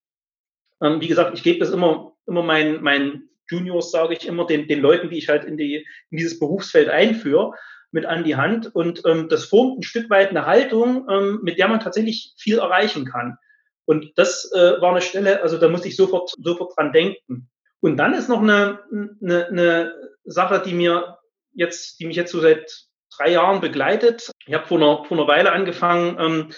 ähm, 0.84 1.02
wie 1.02 1.08
gesagt, 1.08 1.36
ich 1.36 1.44
gebe 1.44 1.60
das 1.60 1.72
immer, 1.72 2.14
immer 2.28 2.44
meinen, 2.44 2.84
meinen 2.84 3.30
Juniors, 3.50 3.92
sage 3.92 4.14
ich 4.14 4.28
immer, 4.28 4.46
den, 4.46 4.68
den 4.68 4.82
Leuten, 4.82 5.10
die 5.10 5.18
ich 5.18 5.30
halt 5.30 5.46
in, 5.46 5.58
die, 5.58 5.86
in 6.12 6.18
dieses 6.18 6.40
Berufsfeld 6.40 6.90
einführe, 6.90 7.54
mit 7.92 8.06
an 8.06 8.24
die 8.24 8.36
Hand. 8.36 8.74
Und 8.76 9.04
ähm, 9.06 9.30
das 9.30 9.46
formt 9.46 9.80
ein 9.80 9.84
Stück 9.84 10.10
weit 10.10 10.30
eine 10.30 10.46
Haltung, 10.46 11.08
ähm, 11.10 11.40
mit 11.44 11.58
der 11.58 11.68
man 11.68 11.80
tatsächlich 11.80 12.34
viel 12.38 12.60
erreichen 12.60 13.06
kann. 13.06 13.38
Und 13.86 14.14
das 14.16 14.52
äh, 14.54 14.82
war 14.82 14.92
eine 14.92 15.02
Stelle, 15.02 15.42
also 15.42 15.58
da 15.58 15.70
muss 15.70 15.86
ich 15.86 15.96
sofort, 15.96 16.32
sofort 16.38 16.78
dran 16.78 16.94
denken. 16.94 17.50
Und 17.82 17.98
dann 17.98 18.14
ist 18.14 18.30
noch 18.30 18.42
eine, 18.42 18.80
eine, 19.22 19.48
eine 19.48 19.94
Sache, 20.24 20.62
die 20.66 20.74
mir 20.74 21.18
jetzt, 21.54 22.00
die 22.00 22.06
mich 22.06 22.16
jetzt 22.16 22.32
so 22.32 22.40
seit 22.40 22.88
drei 23.18 23.32
Jahren 23.32 23.62
begleitet. 23.62 24.32
Ich 24.46 24.54
habe 24.54 24.66
vor 24.66 24.78
einer, 24.78 25.04
vor 25.06 25.18
einer 25.18 25.28
Weile 25.28 25.52
angefangen, 25.52 26.18
ähm, 26.20 26.50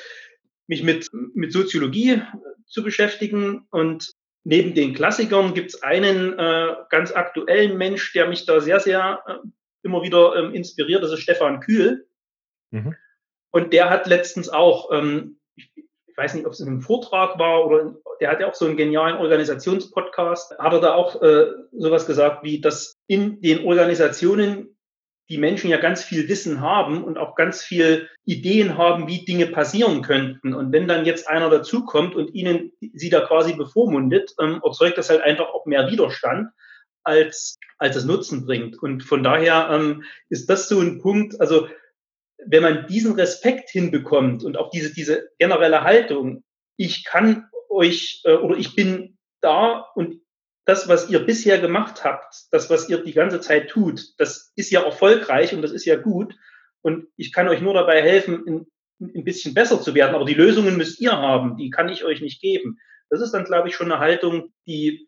mich 0.67 0.83
mit, 0.83 1.09
mit 1.33 1.51
Soziologie 1.51 2.21
zu 2.65 2.83
beschäftigen. 2.83 3.67
Und 3.71 4.13
neben 4.43 4.73
den 4.73 4.93
Klassikern 4.93 5.53
gibt 5.53 5.71
es 5.71 5.83
einen 5.83 6.37
äh, 6.37 6.75
ganz 6.89 7.11
aktuellen 7.11 7.77
Mensch, 7.77 8.13
der 8.13 8.27
mich 8.27 8.45
da 8.45 8.59
sehr, 8.59 8.79
sehr 8.79 9.23
äh, 9.27 9.47
immer 9.83 10.01
wieder 10.01 10.35
ähm, 10.35 10.53
inspiriert. 10.53 11.03
Das 11.03 11.11
ist 11.11 11.21
Stefan 11.21 11.59
Kühl. 11.59 12.07
Mhm. 12.71 12.95
Und 13.51 13.71
der 13.73 13.89
hat 13.89 14.07
letztens 14.07 14.49
auch, 14.49 14.91
ähm, 14.91 15.39
ich, 15.55 15.71
ich, 15.75 16.17
weiß 16.17 16.33
nicht, 16.33 16.45
ob 16.45 16.53
es 16.53 16.59
in 16.61 16.67
einem 16.67 16.81
Vortrag 16.81 17.37
war 17.39 17.65
oder 17.65 17.95
der 18.21 18.29
hat 18.29 18.39
ja 18.39 18.47
auch 18.47 18.55
so 18.55 18.65
einen 18.65 18.77
genialen 18.77 19.17
Organisationspodcast, 19.17 20.57
hat 20.57 20.73
er 20.73 20.79
da 20.79 20.93
auch 20.93 21.21
äh, 21.21 21.47
sowas 21.73 22.07
gesagt, 22.07 22.43
wie 22.43 22.61
dass 22.61 22.95
in 23.07 23.41
den 23.41 23.65
Organisationen 23.65 24.74
die 25.29 25.37
Menschen 25.37 25.69
ja 25.69 25.77
ganz 25.77 26.03
viel 26.03 26.29
Wissen 26.29 26.61
haben 26.61 27.03
und 27.03 27.17
auch 27.17 27.35
ganz 27.35 27.63
viel 27.63 28.09
Ideen 28.25 28.77
haben, 28.77 29.07
wie 29.07 29.25
Dinge 29.25 29.47
passieren 29.47 30.01
könnten. 30.01 30.53
Und 30.53 30.71
wenn 30.71 30.87
dann 30.87 31.05
jetzt 31.05 31.27
einer 31.27 31.49
dazukommt 31.49 32.15
und 32.15 32.33
ihnen 32.33 32.71
sie 32.93 33.09
da 33.09 33.21
quasi 33.21 33.53
bevormundet, 33.53 34.35
ähm, 34.39 34.61
erzeugt 34.63 34.97
das 34.97 35.09
halt 35.09 35.21
einfach 35.21 35.47
auch 35.47 35.65
mehr 35.65 35.89
Widerstand, 35.89 36.49
als, 37.03 37.57
als 37.77 37.95
es 37.95 38.05
Nutzen 38.05 38.45
bringt. 38.45 38.81
Und 38.81 39.03
von 39.03 39.23
daher 39.23 39.69
ähm, 39.71 40.03
ist 40.29 40.49
das 40.49 40.67
so 40.67 40.79
ein 40.79 41.01
Punkt, 41.01 41.39
also 41.39 41.67
wenn 42.45 42.63
man 42.63 42.87
diesen 42.87 43.13
Respekt 43.13 43.69
hinbekommt 43.69 44.43
und 44.43 44.57
auch 44.57 44.69
diese, 44.69 44.93
diese 44.93 45.29
generelle 45.39 45.83
Haltung, 45.83 46.43
ich 46.77 47.03
kann 47.03 47.47
euch 47.69 48.21
äh, 48.25 48.33
oder 48.33 48.57
ich 48.57 48.75
bin 48.75 49.17
da 49.41 49.85
und 49.95 50.21
das, 50.65 50.89
was 50.89 51.09
ihr 51.09 51.19
bisher 51.19 51.59
gemacht 51.59 52.03
habt, 52.03 52.47
das, 52.51 52.69
was 52.69 52.89
ihr 52.89 53.03
die 53.03 53.13
ganze 53.13 53.39
Zeit 53.39 53.69
tut, 53.69 54.01
das 54.17 54.51
ist 54.55 54.71
ja 54.71 54.83
erfolgreich 54.83 55.53
und 55.53 55.61
das 55.61 55.71
ist 55.71 55.85
ja 55.85 55.95
gut. 55.95 56.35
Und 56.81 57.07
ich 57.15 57.31
kann 57.31 57.47
euch 57.47 57.61
nur 57.61 57.73
dabei 57.73 58.01
helfen, 58.01 58.43
ein, 58.47 58.67
ein 58.99 59.23
bisschen 59.23 59.53
besser 59.53 59.79
zu 59.81 59.93
werden. 59.93 60.15
Aber 60.15 60.25
die 60.25 60.33
Lösungen 60.33 60.77
müsst 60.77 60.99
ihr 60.99 61.11
haben, 61.11 61.57
die 61.57 61.69
kann 61.69 61.89
ich 61.89 62.03
euch 62.03 62.21
nicht 62.21 62.41
geben. 62.41 62.79
Das 63.09 63.21
ist 63.21 63.31
dann, 63.31 63.45
glaube 63.45 63.69
ich, 63.69 63.75
schon 63.75 63.91
eine 63.91 64.01
Haltung, 64.01 64.53
die 64.65 65.07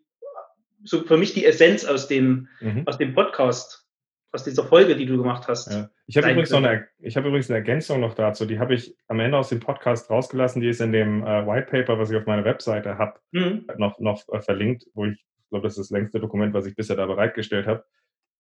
so 0.84 1.04
für 1.04 1.18
mich 1.18 1.34
die 1.34 1.46
Essenz 1.46 1.86
aus 1.86 2.08
dem, 2.08 2.48
mhm. 2.62 2.84
aus 2.86 3.00
dem 3.00 3.16
Podcast, 3.16 3.86
aus 4.32 4.44
dieser 4.44 4.64
Folge, 4.64 4.96
die 4.96 5.08
du 5.08 5.18
gemacht 5.18 5.48
hast. 5.48 5.72
Ja. 5.72 5.90
Ich 6.06 6.18
habe 6.18 6.30
übrigens, 6.30 6.52
noch 6.52 6.64
eine, 6.64 6.88
ich 7.00 7.18
hab 7.18 7.26
übrigens 7.26 7.50
eine 7.50 7.58
Ergänzung 7.58 8.00
noch 8.00 8.14
dazu, 8.14 8.46
die 8.46 8.60
habe 8.60 8.76
ich 8.76 8.96
am 9.08 9.20
Ende 9.20 9.38
aus 9.38 9.50
dem 9.50 9.60
Podcast 9.60 10.10
rausgelassen, 10.12 10.62
die 10.62 10.70
ist 10.70 10.82
in 10.82 10.92
dem 10.92 11.24
äh, 11.24 11.48
White 11.48 11.68
Paper, 11.72 11.98
was 11.98 12.12
ich 12.12 12.18
auf 12.18 12.28
meiner 12.28 12.46
Webseite 12.46 12.98
habe, 13.00 13.20
mhm. 13.32 13.66
noch, 13.78 14.00
noch 14.00 14.24
äh, 14.32 14.40
verlinkt, 14.40 14.86
wo 14.94 15.06
ich 15.06 15.26
ich 15.48 15.52
glaube, 15.52 15.66
das 15.66 15.78
ist 15.78 15.90
das 15.90 15.98
längste 15.98 16.20
Dokument, 16.20 16.54
was 16.54 16.66
ich 16.66 16.76
bisher 16.76 16.98
da 16.98 17.06
bereitgestellt 17.06 17.68
habe. 17.68 17.86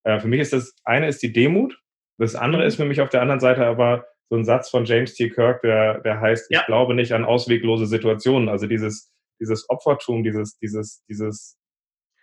Äh, 0.03 0.19
für 0.19 0.27
mich 0.27 0.41
ist 0.41 0.51
das 0.51 0.75
eine 0.83 1.07
ist 1.07 1.23
die 1.23 1.31
Demut. 1.31 1.79
Das 2.17 2.35
andere 2.35 2.63
mhm. 2.63 2.67
ist 2.67 2.75
für 2.75 2.85
mich 2.85 2.99
auf 2.99 3.09
der 3.09 3.21
anderen 3.21 3.39
Seite 3.39 3.65
aber 3.65 4.05
so 4.29 4.35
ein 4.35 4.43
Satz 4.43 4.69
von 4.69 4.83
James 4.83 5.13
T. 5.13 5.29
Kirk, 5.29 5.61
der, 5.61 6.01
der 6.01 6.19
heißt, 6.19 6.51
ja. 6.51 6.59
ich 6.59 6.65
glaube 6.65 6.95
nicht 6.95 7.13
an 7.13 7.23
ausweglose 7.23 7.85
Situationen. 7.85 8.49
Also 8.49 8.67
dieses, 8.67 9.09
dieses 9.39 9.69
Opfertum, 9.69 10.23
dieses, 10.23 10.57
dieses, 10.57 11.05
dieses 11.07 11.57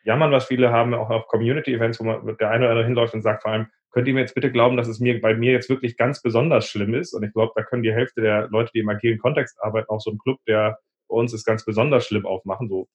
Jammern, 0.05 0.31
was 0.31 0.45
viele 0.45 0.71
haben, 0.71 0.93
auch 0.93 1.09
auf 1.09 1.27
Community-Events, 1.29 2.01
wo 2.01 2.05
man 2.05 2.37
der 2.37 2.51
eine 2.51 2.65
oder 2.65 2.73
andere 2.73 2.85
hinläuft 2.85 3.15
und 3.15 3.23
sagt 3.23 3.43
vor 3.43 3.53
allem, 3.53 3.69
könnt 3.91 4.07
ihr 4.07 4.13
mir 4.13 4.21
jetzt 4.21 4.35
bitte 4.35 4.53
glauben, 4.53 4.77
dass 4.77 4.89
es 4.89 5.01
mir 5.01 5.19
bei 5.19 5.35
mir 5.35 5.53
jetzt 5.53 5.71
wirklich 5.71 5.97
ganz 5.97 6.21
besonders 6.21 6.69
schlimm 6.69 6.93
ist? 6.93 7.15
Und 7.15 7.23
ich 7.23 7.33
glaube, 7.33 7.53
da 7.55 7.63
können 7.63 7.83
die 7.83 7.95
Hälfte 7.95 8.21
der 8.21 8.49
Leute, 8.49 8.71
die 8.75 8.81
im 8.81 8.89
agilen 8.91 9.19
Kontext 9.19 9.57
arbeiten, 9.63 9.89
auch 9.89 10.01
so 10.01 10.11
ein 10.11 10.19
Club, 10.19 10.39
der 10.47 10.79
bei 11.09 11.17
uns 11.17 11.33
ist 11.33 11.47
ganz 11.47 11.65
besonders 11.65 12.07
schlimm 12.07 12.27
aufmachen, 12.27 12.69
so 12.69 12.89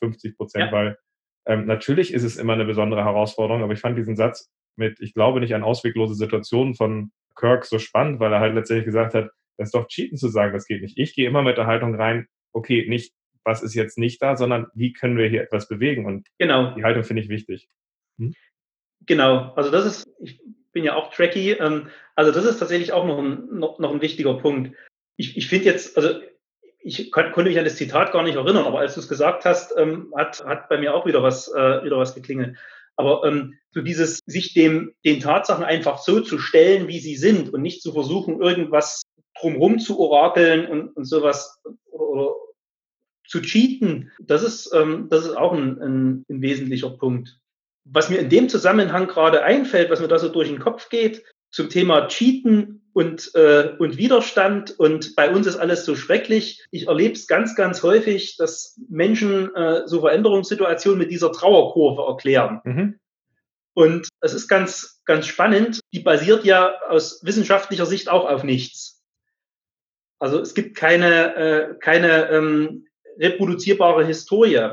50 0.00 0.36
Prozent, 0.36 0.66
ja. 0.66 0.72
weil 0.72 0.98
ähm, 1.46 1.66
natürlich 1.66 2.12
ist 2.12 2.24
es 2.24 2.36
immer 2.36 2.52
eine 2.52 2.64
besondere 2.64 3.04
Herausforderung, 3.04 3.62
aber 3.62 3.72
ich 3.72 3.80
fand 3.80 3.96
diesen 3.96 4.16
Satz 4.16 4.50
mit, 4.76 5.00
ich 5.00 5.14
glaube 5.14 5.40
nicht 5.40 5.54
an 5.54 5.62
ausweglose 5.62 6.14
Situationen 6.14 6.74
von 6.74 7.10
Kirk 7.36 7.64
so 7.64 7.78
spannend, 7.78 8.20
weil 8.20 8.32
er 8.32 8.40
halt 8.40 8.54
letztendlich 8.54 8.86
gesagt 8.86 9.14
hat, 9.14 9.30
Das 9.56 9.68
ist 9.68 9.74
doch 9.74 9.88
Cheaten 9.88 10.16
zu 10.16 10.28
sagen, 10.28 10.52
das 10.52 10.66
geht 10.66 10.82
nicht. 10.82 10.98
Ich 10.98 11.14
gehe 11.14 11.28
immer 11.28 11.42
mit 11.42 11.56
der 11.56 11.66
Haltung 11.66 11.94
rein, 11.94 12.26
okay, 12.52 12.86
nicht, 12.88 13.12
was 13.44 13.62
ist 13.62 13.74
jetzt 13.74 13.98
nicht 13.98 14.22
da, 14.22 14.36
sondern 14.36 14.66
wie 14.74 14.92
können 14.92 15.16
wir 15.16 15.28
hier 15.28 15.42
etwas 15.42 15.68
bewegen? 15.68 16.06
Und 16.06 16.28
genau. 16.38 16.74
die 16.74 16.84
Haltung 16.84 17.02
finde 17.02 17.22
ich 17.22 17.28
wichtig. 17.28 17.68
Hm? 18.18 18.34
Genau, 19.06 19.52
also 19.54 19.70
das 19.70 19.86
ist, 19.86 20.08
ich 20.20 20.40
bin 20.72 20.84
ja 20.84 20.94
auch 20.94 21.12
Tracky, 21.12 21.52
ähm, 21.52 21.88
also 22.14 22.30
das 22.30 22.44
ist 22.44 22.58
tatsächlich 22.58 22.92
auch 22.92 23.06
noch 23.06 23.18
ein, 23.18 23.48
noch, 23.50 23.78
noch 23.78 23.92
ein 23.92 24.02
wichtiger 24.02 24.34
Punkt. 24.34 24.76
Ich, 25.16 25.36
ich 25.36 25.48
finde 25.48 25.64
jetzt, 25.66 25.96
also 25.96 26.20
ich 26.88 27.12
kon, 27.12 27.30
konnte 27.32 27.50
mich 27.50 27.58
an 27.58 27.64
das 27.64 27.76
Zitat 27.76 28.12
gar 28.12 28.22
nicht 28.22 28.36
erinnern, 28.36 28.64
aber 28.64 28.80
als 28.80 28.94
du 28.94 29.00
es 29.00 29.08
gesagt 29.08 29.44
hast, 29.44 29.74
ähm, 29.76 30.12
hat, 30.16 30.44
hat 30.44 30.68
bei 30.68 30.78
mir 30.78 30.94
auch 30.94 31.06
wieder 31.06 31.22
was, 31.22 31.48
äh, 31.48 31.84
wieder 31.84 31.98
was 31.98 32.14
geklingelt. 32.14 32.56
Aber 32.96 33.22
ähm, 33.24 33.54
so 33.70 33.82
dieses, 33.82 34.20
sich 34.26 34.54
dem, 34.54 34.94
den 35.04 35.20
Tatsachen 35.20 35.64
einfach 35.64 35.98
so 35.98 36.20
zu 36.20 36.38
stellen, 36.38 36.88
wie 36.88 36.98
sie 36.98 37.16
sind 37.16 37.52
und 37.52 37.62
nicht 37.62 37.82
zu 37.82 37.92
versuchen, 37.92 38.40
irgendwas 38.40 39.02
drumherum 39.38 39.78
zu 39.78 40.00
orakeln 40.00 40.66
und, 40.66 40.96
und 40.96 41.04
sowas 41.04 41.60
oder, 41.92 42.08
oder 42.08 42.34
zu 43.26 43.42
cheaten, 43.42 44.10
das 44.20 44.42
ist, 44.42 44.72
ähm, 44.74 45.08
das 45.10 45.26
ist 45.26 45.36
auch 45.36 45.52
ein, 45.52 45.80
ein, 45.80 46.24
ein 46.28 46.42
wesentlicher 46.42 46.90
Punkt. 46.90 47.38
Was 47.84 48.08
mir 48.08 48.18
in 48.18 48.30
dem 48.30 48.48
Zusammenhang 48.48 49.06
gerade 49.06 49.42
einfällt, 49.44 49.90
was 49.90 50.00
mir 50.00 50.08
da 50.08 50.18
so 50.18 50.28
durch 50.28 50.48
den 50.48 50.58
Kopf 50.58 50.88
geht, 50.88 51.22
zum 51.50 51.68
Thema 51.68 52.08
Cheaten 52.08 52.77
und, 52.98 53.32
äh, 53.36 53.76
und 53.78 53.96
Widerstand 53.96 54.76
und 54.76 55.14
bei 55.14 55.30
uns 55.30 55.46
ist 55.46 55.54
alles 55.54 55.84
so 55.84 55.94
schrecklich. 55.94 56.66
Ich 56.72 56.88
erlebe 56.88 57.14
es 57.14 57.28
ganz, 57.28 57.54
ganz 57.54 57.84
häufig, 57.84 58.36
dass 58.38 58.76
Menschen 58.88 59.54
äh, 59.54 59.86
so 59.86 60.00
Veränderungssituationen 60.00 60.98
mit 60.98 61.12
dieser 61.12 61.30
Trauerkurve 61.30 62.02
erklären. 62.02 62.60
Mhm. 62.64 62.98
Und 63.72 64.08
es 64.20 64.34
ist 64.34 64.48
ganz, 64.48 65.00
ganz 65.04 65.28
spannend. 65.28 65.78
Die 65.92 66.00
basiert 66.00 66.44
ja 66.44 66.74
aus 66.88 67.24
wissenschaftlicher 67.24 67.86
Sicht 67.86 68.08
auch 68.08 68.28
auf 68.28 68.42
nichts. 68.42 69.00
Also 70.18 70.40
es 70.40 70.54
gibt 70.54 70.76
keine, 70.76 71.36
äh, 71.36 71.74
keine 71.78 72.30
ähm, 72.30 72.88
reproduzierbare 73.16 74.04
Historie. 74.04 74.70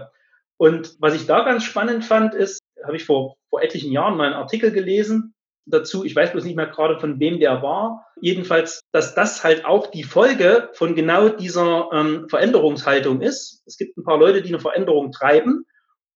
Und 0.58 0.96
was 0.98 1.14
ich 1.14 1.28
da 1.28 1.44
ganz 1.44 1.64
spannend 1.64 2.04
fand, 2.04 2.34
ist, 2.34 2.60
habe 2.84 2.96
ich 2.96 3.06
vor, 3.06 3.36
vor 3.52 3.62
etlichen 3.62 3.92
Jahren 3.92 4.18
mal 4.18 4.26
einen 4.26 4.34
Artikel 4.34 4.72
gelesen, 4.72 5.35
dazu. 5.66 6.06
Ich 6.06 6.16
weiß 6.16 6.32
bloß 6.32 6.44
nicht 6.44 6.56
mehr 6.56 6.68
gerade, 6.68 7.00
von 7.00 7.20
wem 7.20 7.40
der 7.40 7.62
war. 7.62 8.06
Jedenfalls, 8.22 8.82
dass 8.92 9.16
das 9.16 9.44
halt 9.44 9.66
auch 9.66 9.88
die 9.88 10.04
Folge 10.04 10.70
von 10.74 10.96
genau 10.96 11.30
dieser 11.30 11.90
ähm, 11.94 12.28
Veränderungshaltung 12.30 13.22
ist. 13.22 13.64
Es 13.66 13.78
gibt 13.78 13.98
ein 13.98 14.04
paar 14.04 14.20
Leute, 14.20 14.42
die 14.42 14.50
eine 14.50 14.60
Veränderung 14.60 15.12
treiben 15.12 15.66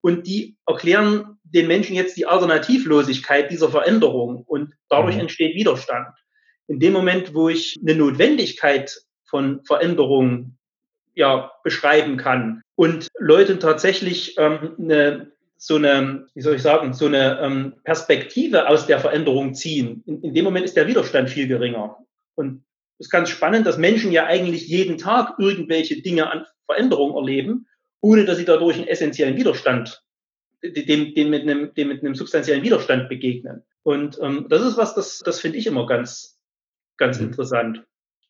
und 0.02 0.28
die 0.28 0.58
erklären 0.66 1.40
den 1.44 1.68
Menschen 1.68 1.96
jetzt 1.96 2.16
die 2.16 2.26
Alternativlosigkeit 2.26 3.52
dieser 3.52 3.70
Veränderung 3.70 4.44
und 4.46 4.74
dadurch 4.88 5.16
mhm. 5.16 5.22
entsteht 5.22 5.56
Widerstand. 5.56 6.08
In 6.68 6.80
dem 6.80 6.94
Moment, 6.94 7.34
wo 7.34 7.50
ich 7.50 7.78
eine 7.82 7.96
Notwendigkeit 7.96 9.02
von 9.26 9.64
Veränderung 9.66 10.58
ja, 11.16 11.52
beschreiben 11.64 12.18
kann 12.18 12.62
und 12.76 13.08
Leute 13.18 13.60
tatsächlich 13.60 14.36
ähm, 14.38 14.76
eine 14.80 15.32
so 15.62 15.76
eine, 15.76 16.26
wie 16.34 16.42
soll 16.42 16.56
ich 16.56 16.62
sagen, 16.62 16.94
so 16.94 17.06
eine 17.06 17.38
ähm, 17.42 17.74
Perspektive 17.84 18.70
aus 18.70 18.88
der 18.88 19.00
Veränderung 19.00 19.54
ziehen, 19.54 20.04
in, 20.06 20.24
in 20.24 20.34
dem 20.34 20.46
Moment 20.46 20.66
ist 20.66 20.78
der 20.78 20.88
Widerstand 20.88 21.30
viel 21.30 21.48
geringer. 21.48 21.98
Und 22.36 22.64
es 22.98 23.08
ist 23.08 23.12
ganz 23.12 23.30
spannend, 23.30 23.68
dass 23.68 23.78
Menschen 23.78 24.14
ja 24.14 24.26
eigentlich 24.26 24.68
jeden 24.70 24.98
Tag 24.98 25.38
irgendwelche 25.38 26.02
Dinge 26.02 26.32
an 26.32 26.46
Veränderung 26.66 27.14
erleben, 27.14 27.68
ohne 28.00 28.24
dass 28.24 28.38
sie 28.38 28.46
dadurch 28.46 28.78
einen 28.78 28.88
essentiellen 28.88 29.36
Widerstand, 29.36 30.02
dem, 30.64 31.14
dem, 31.14 31.30
mit, 31.30 31.42
einem, 31.42 31.74
dem 31.74 31.90
mit 31.90 32.04
einem 32.04 32.16
substanziellen 32.16 32.64
Widerstand 32.64 33.10
begegnen. 33.10 33.64
Und 33.84 34.18
ähm, 34.22 34.48
das 34.50 34.62
ist 34.62 34.78
was, 34.78 34.96
das, 34.96 35.20
das 35.20 35.42
finde 35.42 35.58
ich 35.58 35.68
immer 35.68 35.86
ganz, 35.88 36.40
ganz 36.96 37.20
mhm. 37.20 37.28
interessant. 37.28 37.86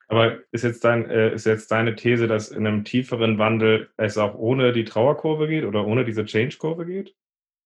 Aber 0.09 0.39
ist 0.51 0.63
jetzt, 0.63 0.83
dein, 0.83 1.09
äh, 1.09 1.33
ist 1.33 1.45
jetzt 1.45 1.71
deine 1.71 1.95
These, 1.95 2.27
dass 2.27 2.49
in 2.49 2.65
einem 2.65 2.83
tieferen 2.83 3.37
Wandel 3.37 3.89
es 3.95 4.17
auch 4.17 4.35
ohne 4.35 4.73
die 4.73 4.83
Trauerkurve 4.83 5.47
geht 5.47 5.65
oder 5.65 5.85
ohne 5.85 6.03
diese 6.03 6.25
Change-Kurve 6.25 6.85
geht? 6.85 7.15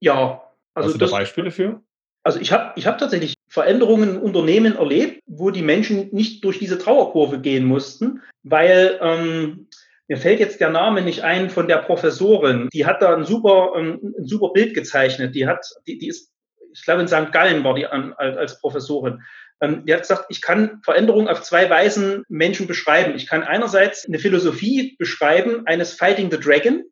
Ja. 0.01 0.43
Also 0.73 0.89
Hast 0.89 1.01
du 1.01 1.05
da 1.05 1.11
Beispiele 1.11 1.51
für? 1.51 1.81
Also 2.23 2.39
ich 2.39 2.51
habe 2.51 2.73
ich 2.75 2.85
hab 2.85 2.97
tatsächlich 2.97 3.35
Veränderungen 3.47 4.15
in 4.15 4.17
Unternehmen 4.17 4.75
erlebt, 4.75 5.21
wo 5.25 5.51
die 5.51 5.61
Menschen 5.61 6.09
nicht 6.11 6.43
durch 6.43 6.59
diese 6.59 6.77
Trauerkurve 6.77 7.39
gehen 7.39 7.65
mussten, 7.65 8.21
weil 8.43 8.97
ähm, 9.01 9.67
mir 10.07 10.17
fällt 10.17 10.39
jetzt 10.39 10.59
der 10.59 10.69
Name 10.69 11.01
nicht 11.01 11.23
ein 11.23 11.49
von 11.49 11.67
der 11.67 11.77
Professorin. 11.77 12.69
Die 12.73 12.85
hat 12.85 13.01
da 13.01 13.15
ein 13.15 13.25
super, 13.25 13.73
ähm, 13.77 14.15
ein 14.17 14.25
super 14.25 14.51
Bild 14.53 14.73
gezeichnet. 14.73 15.33
Die 15.35 15.47
hat, 15.47 15.65
die, 15.87 15.97
die 15.97 16.09
ist, 16.09 16.31
ich 16.73 16.83
glaube 16.83 17.01
in 17.01 17.07
St. 17.07 17.31
Gallen 17.31 17.63
war 17.63 17.75
die 17.75 17.87
an, 17.87 18.13
als 18.13 18.59
Professorin. 18.59 19.21
Ähm, 19.63 19.85
die 19.85 19.93
hat 19.93 20.01
gesagt, 20.01 20.25
ich 20.27 20.41
kann 20.41 20.81
Veränderungen 20.83 21.29
auf 21.29 21.41
zwei 21.41 21.69
Weisen 21.69 22.25
Menschen 22.27 22.67
beschreiben. 22.67 23.15
Ich 23.15 23.27
kann 23.27 23.43
einerseits 23.43 24.05
eine 24.05 24.19
Philosophie 24.19 24.95
beschreiben 24.99 25.65
eines 25.65 25.93
Fighting 25.93 26.29
the 26.29 26.37
Dragon. 26.37 26.83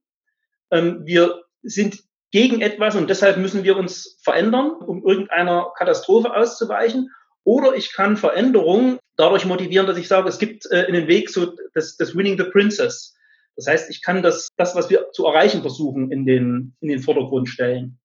Ähm, 0.72 1.01
wir 1.04 1.44
sind 1.62 2.00
gegen 2.32 2.62
etwas 2.62 2.96
und 2.96 3.10
deshalb 3.10 3.38
müssen 3.38 3.66
wir 3.66 3.75
uns 3.75 4.18
verändern, 4.24 4.72
um 4.72 5.06
irgendeiner 5.06 5.74
Katastrophe 5.78 6.34
auszuweichen. 6.34 7.12
Oder 7.44 7.75
ich 7.75 7.92
kann 7.92 8.16
Veränderungen 8.16 9.00
dadurch 9.18 9.46
motivieren, 9.46 9.86
dass 9.86 9.98
ich 9.98 10.08
sage, 10.08 10.30
es 10.30 10.40
gibt 10.40 10.66
äh, 10.72 10.86
einen 10.86 11.08
Weg 11.08 11.30
so 11.30 11.54
das, 11.74 11.98
das 11.98 12.16
Winning 12.16 12.38
the 12.38 12.46
Princess. 12.46 13.13
Das 13.58 13.68
heißt, 13.68 13.90
ich 13.90 14.01
kann 14.01 14.24
das, 14.24 14.48
das, 14.56 14.75
was 14.75 14.90
wir 14.90 15.12
zu 15.12 15.25
erreichen 15.25 15.60
versuchen, 15.60 16.10
in 16.10 16.25
den, 16.25 16.74
in 16.80 16.88
den 16.88 17.00
Vordergrund 17.00 17.50
stellen. 17.50 18.00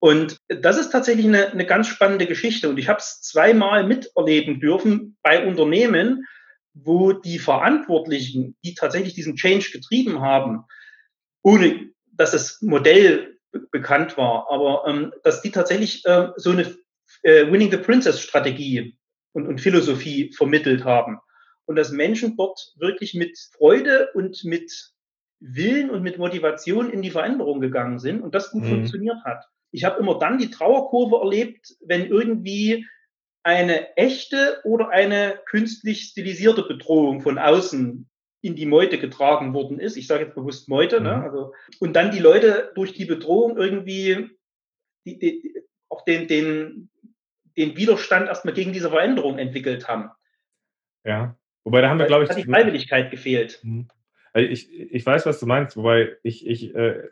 Und 0.00 0.38
das 0.48 0.78
ist 0.78 0.90
tatsächlich 0.90 1.26
eine, 1.26 1.50
eine 1.50 1.66
ganz 1.66 1.88
spannende 1.88 2.26
Geschichte. 2.26 2.68
Und 2.68 2.78
ich 2.78 2.88
habe 2.88 3.00
es 3.00 3.20
zweimal 3.20 3.84
miterleben 3.84 4.60
dürfen 4.60 5.16
bei 5.22 5.44
Unternehmen, 5.44 6.26
wo 6.74 7.12
die 7.12 7.38
Verantwortlichen, 7.38 8.56
die 8.64 8.74
tatsächlich 8.74 9.14
diesen 9.14 9.34
Change 9.34 9.70
getrieben 9.72 10.20
haben, 10.20 10.64
ohne 11.42 11.90
dass 12.12 12.30
das 12.30 12.62
Modell 12.62 13.38
bekannt 13.70 14.16
war, 14.16 14.46
aber 14.50 14.84
ähm, 14.86 15.12
dass 15.24 15.42
die 15.42 15.50
tatsächlich 15.50 16.04
äh, 16.04 16.28
so 16.36 16.50
eine 16.50 16.76
äh, 17.22 17.50
Winning 17.50 17.70
the 17.70 17.78
Princess 17.78 18.20
Strategie 18.20 18.96
und, 19.32 19.46
und 19.46 19.60
Philosophie 19.60 20.32
vermittelt 20.32 20.84
haben. 20.84 21.18
Und 21.64 21.76
dass 21.76 21.90
Menschen 21.90 22.36
dort 22.36 22.74
wirklich 22.76 23.14
mit 23.14 23.38
Freude 23.56 24.10
und 24.14 24.44
mit 24.44 24.92
Willen 25.40 25.90
und 25.90 26.02
mit 26.02 26.18
Motivation 26.18 26.90
in 26.90 27.02
die 27.02 27.10
Veränderung 27.10 27.60
gegangen 27.60 27.98
sind 27.98 28.22
und 28.22 28.34
das 28.34 28.50
gut 28.50 28.64
mhm. 28.64 28.70
funktioniert 28.70 29.18
hat. 29.24 29.44
Ich 29.70 29.84
habe 29.84 30.00
immer 30.00 30.18
dann 30.18 30.38
die 30.38 30.50
Trauerkurve 30.50 31.16
erlebt, 31.16 31.76
wenn 31.80 32.06
irgendwie 32.06 32.86
eine 33.42 33.96
echte 33.96 34.60
oder 34.64 34.90
eine 34.90 35.40
künstlich 35.46 36.02
stilisierte 36.02 36.62
Bedrohung 36.62 37.20
von 37.20 37.38
außen 37.38 38.08
in 38.40 38.56
die 38.56 38.66
Meute 38.66 38.98
getragen 38.98 39.52
worden 39.54 39.80
ist. 39.80 39.96
Ich 39.96 40.06
sage 40.06 40.24
jetzt 40.24 40.34
bewusst 40.34 40.68
Meute. 40.68 41.00
Ne? 41.00 41.16
Mhm. 41.16 41.22
Also, 41.22 41.54
und 41.80 41.94
dann 41.96 42.10
die 42.10 42.20
Leute 42.20 42.72
durch 42.74 42.92
die 42.92 43.04
Bedrohung 43.04 43.56
irgendwie 43.56 44.30
die, 45.04 45.18
die, 45.18 45.54
auch 45.88 46.04
den, 46.04 46.28
den, 46.28 46.90
den 47.56 47.76
Widerstand 47.76 48.28
erstmal 48.28 48.54
gegen 48.54 48.72
diese 48.72 48.90
Veränderung 48.90 49.38
entwickelt 49.38 49.88
haben. 49.88 50.10
Ja, 51.04 51.36
wobei 51.64 51.80
da 51.80 51.88
haben 51.88 51.98
wir, 51.98 52.06
glaube 52.06 52.24
ich. 52.24 52.30
Hat 52.30 52.36
die 52.36 52.44
Freiwilligkeit 52.44 53.10
gefehlt. 53.10 53.60
Mhm. 53.62 53.88
Also 54.32 54.48
ich, 54.48 54.70
ich 54.70 55.04
weiß, 55.04 55.26
was 55.26 55.40
du 55.40 55.46
meinst, 55.46 55.76
wobei 55.76 56.16
ich, 56.22 56.46
ich, 56.46 56.74
äh, 56.74 57.08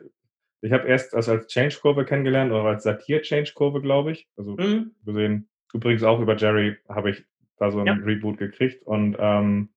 ich 0.61 0.71
habe 0.71 0.87
erst 0.87 1.13
das 1.13 1.29
als 1.29 1.47
Change-Kurve 1.47 2.05
kennengelernt 2.05 2.51
oder 2.51 2.63
als 2.63 2.83
Satir-Change-Kurve, 2.83 3.81
glaube 3.81 4.11
ich. 4.11 4.27
Also 4.37 4.55
mhm. 4.57 4.91
gesehen, 5.05 5.49
übrigens 5.73 6.03
auch 6.03 6.19
über 6.19 6.35
Jerry 6.35 6.77
habe 6.89 7.11
ich 7.11 7.23
da 7.57 7.71
so 7.71 7.79
ein 7.79 7.87
ja. 7.87 7.93
Reboot 7.93 8.37
gekriegt 8.37 8.85
und 8.85 9.15
ähm, 9.19 9.69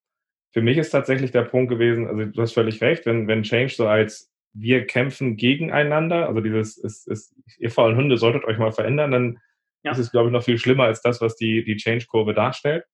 für 0.52 0.62
mich 0.62 0.78
ist 0.78 0.90
tatsächlich 0.90 1.30
der 1.30 1.42
Punkt 1.42 1.70
gewesen, 1.70 2.08
also 2.08 2.25
du 2.25 2.42
hast 2.42 2.52
völlig 2.52 2.80
recht, 2.80 3.06
wenn, 3.06 3.28
wenn 3.28 3.42
Change 3.42 3.72
so 3.72 3.87
als 3.87 4.30
wir 4.52 4.87
kämpfen 4.87 5.37
gegeneinander, 5.37 6.26
also 6.28 6.40
dieses, 6.40 6.76
ist, 6.76 7.06
ist, 7.08 7.34
ihr 7.58 7.70
faulen 7.70 7.96
Hunde 7.96 8.16
solltet 8.16 8.44
euch 8.44 8.58
mal 8.58 8.72
verändern, 8.72 9.12
dann 9.12 9.38
ja. 9.84 9.92
ist 9.92 9.99
es, 9.99 10.10
glaube 10.10 10.28
ich, 10.28 10.32
noch 10.32 10.42
viel 10.42 10.58
schlimmer 10.58 10.84
als 10.84 11.02
das, 11.02 11.20
was 11.20 11.37
die, 11.37 11.64
die 11.64 11.76
Change-Kurve 11.76 12.34
darstellt. 12.34 12.84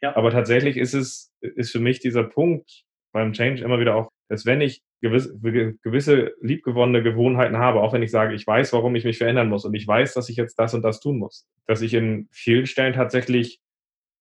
Ja. 0.00 0.16
Aber 0.16 0.30
tatsächlich 0.30 0.76
ist 0.76 0.94
es, 0.94 1.32
ist 1.40 1.70
für 1.70 1.80
mich 1.80 2.00
dieser 2.00 2.24
Punkt 2.24 2.84
beim 3.12 3.32
Change 3.32 3.62
immer 3.62 3.78
wieder 3.78 3.94
auch, 3.94 4.10
dass 4.32 4.46
wenn 4.46 4.62
ich 4.62 4.82
gewisse, 5.02 5.38
gewisse 5.82 6.32
liebgewonnene 6.40 7.02
Gewohnheiten 7.02 7.58
habe, 7.58 7.82
auch 7.82 7.92
wenn 7.92 8.02
ich 8.02 8.10
sage, 8.10 8.34
ich 8.34 8.46
weiß, 8.46 8.72
warum 8.72 8.96
ich 8.96 9.04
mich 9.04 9.18
verändern 9.18 9.50
muss 9.50 9.66
und 9.66 9.74
ich 9.74 9.86
weiß, 9.86 10.14
dass 10.14 10.30
ich 10.30 10.36
jetzt 10.36 10.58
das 10.58 10.72
und 10.72 10.80
das 10.80 11.00
tun 11.00 11.18
muss, 11.18 11.46
dass 11.66 11.82
ich 11.82 11.92
in 11.92 12.28
vielen 12.32 12.64
Stellen 12.64 12.94
tatsächlich 12.94 13.60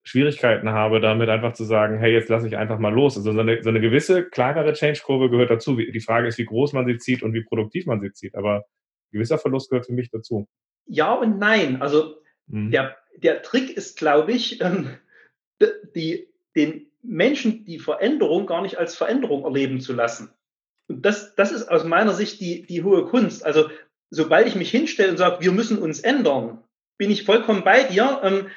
Schwierigkeiten 0.03 0.71
habe, 0.71 0.99
damit 0.99 1.29
einfach 1.29 1.53
zu 1.53 1.63
sagen, 1.63 1.97
hey, 1.97 2.11
jetzt 2.11 2.27
lasse 2.27 2.45
ich 2.45 2.57
einfach 2.57 2.77
mal 2.77 2.93
los. 2.93 3.15
Also 3.15 3.31
so 3.31 3.39
eine, 3.39 3.63
so 3.63 3.69
eine 3.69 3.79
gewisse, 3.79 4.25
klarere 4.25 4.73
Change-Kurve 4.73 5.29
gehört 5.29 5.49
dazu. 5.49 5.77
Die 5.77 6.01
Frage 6.01 6.27
ist, 6.27 6.37
wie 6.37 6.45
groß 6.45 6.73
man 6.73 6.85
sie 6.85 6.97
zieht 6.97 7.23
und 7.23 7.33
wie 7.33 7.45
produktiv 7.45 7.85
man 7.85 8.01
sie 8.01 8.11
zieht. 8.11 8.35
Aber 8.35 8.57
ein 8.57 9.11
gewisser 9.13 9.37
Verlust 9.37 9.69
gehört 9.69 9.85
für 9.85 9.93
mich 9.93 10.09
dazu. 10.11 10.45
Ja 10.87 11.13
und 11.13 11.39
nein. 11.39 11.81
Also 11.81 12.15
mhm. 12.47 12.71
der, 12.71 12.97
der 13.15 13.43
Trick 13.43 13.77
ist, 13.77 13.97
glaube 13.97 14.33
ich, 14.33 14.59
ähm, 14.59 14.89
die, 15.95 16.27
den 16.53 16.90
Menschen 17.03 17.65
die 17.65 17.79
Veränderung 17.79 18.45
gar 18.45 18.61
nicht 18.61 18.77
als 18.77 18.95
Veränderung 18.95 19.43
erleben 19.43 19.81
zu 19.81 19.93
lassen. 19.93 20.33
Und 20.87 21.05
das, 21.05 21.35
das 21.35 21.51
ist 21.51 21.69
aus 21.69 21.83
meiner 21.83 22.13
Sicht 22.13 22.39
die, 22.41 22.65
die 22.65 22.83
hohe 22.83 23.05
Kunst. 23.05 23.45
Also 23.45 23.69
sobald 24.09 24.47
ich 24.47 24.55
mich 24.55 24.71
hinstelle 24.71 25.11
und 25.11 25.17
sage, 25.17 25.41
wir 25.41 25.51
müssen 25.51 25.79
uns 25.79 25.99
ändern, 26.01 26.63
bin 26.97 27.11
ich 27.11 27.25
vollkommen 27.25 27.63
bei 27.63 27.83
dir. 27.83 28.19
Ähm, 28.23 28.47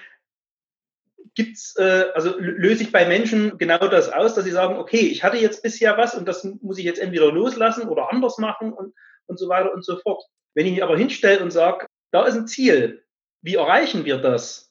gibt's, 1.34 1.76
äh, 1.76 2.06
also 2.14 2.38
löse 2.38 2.82
ich 2.82 2.92
bei 2.92 3.06
Menschen 3.06 3.58
genau 3.58 3.88
das 3.88 4.12
aus, 4.12 4.34
dass 4.34 4.44
sie 4.44 4.50
sagen, 4.50 4.76
okay, 4.76 5.00
ich 5.00 5.24
hatte 5.24 5.36
jetzt 5.36 5.62
bisher 5.62 5.96
was 5.96 6.14
und 6.14 6.26
das 6.26 6.44
muss 6.44 6.78
ich 6.78 6.84
jetzt 6.84 7.00
entweder 7.00 7.32
loslassen 7.32 7.88
oder 7.88 8.10
anders 8.10 8.38
machen 8.38 8.72
und, 8.72 8.94
und 9.26 9.38
so 9.38 9.48
weiter 9.48 9.72
und 9.72 9.84
so 9.84 9.96
fort. 9.98 10.22
Wenn 10.54 10.66
ich 10.66 10.72
mich 10.72 10.82
aber 10.82 10.96
hinstelle 10.96 11.42
und 11.42 11.50
sage, 11.50 11.86
da 12.12 12.24
ist 12.26 12.36
ein 12.36 12.46
Ziel, 12.46 13.04
wie 13.42 13.56
erreichen 13.56 14.04
wir 14.04 14.18
das? 14.18 14.63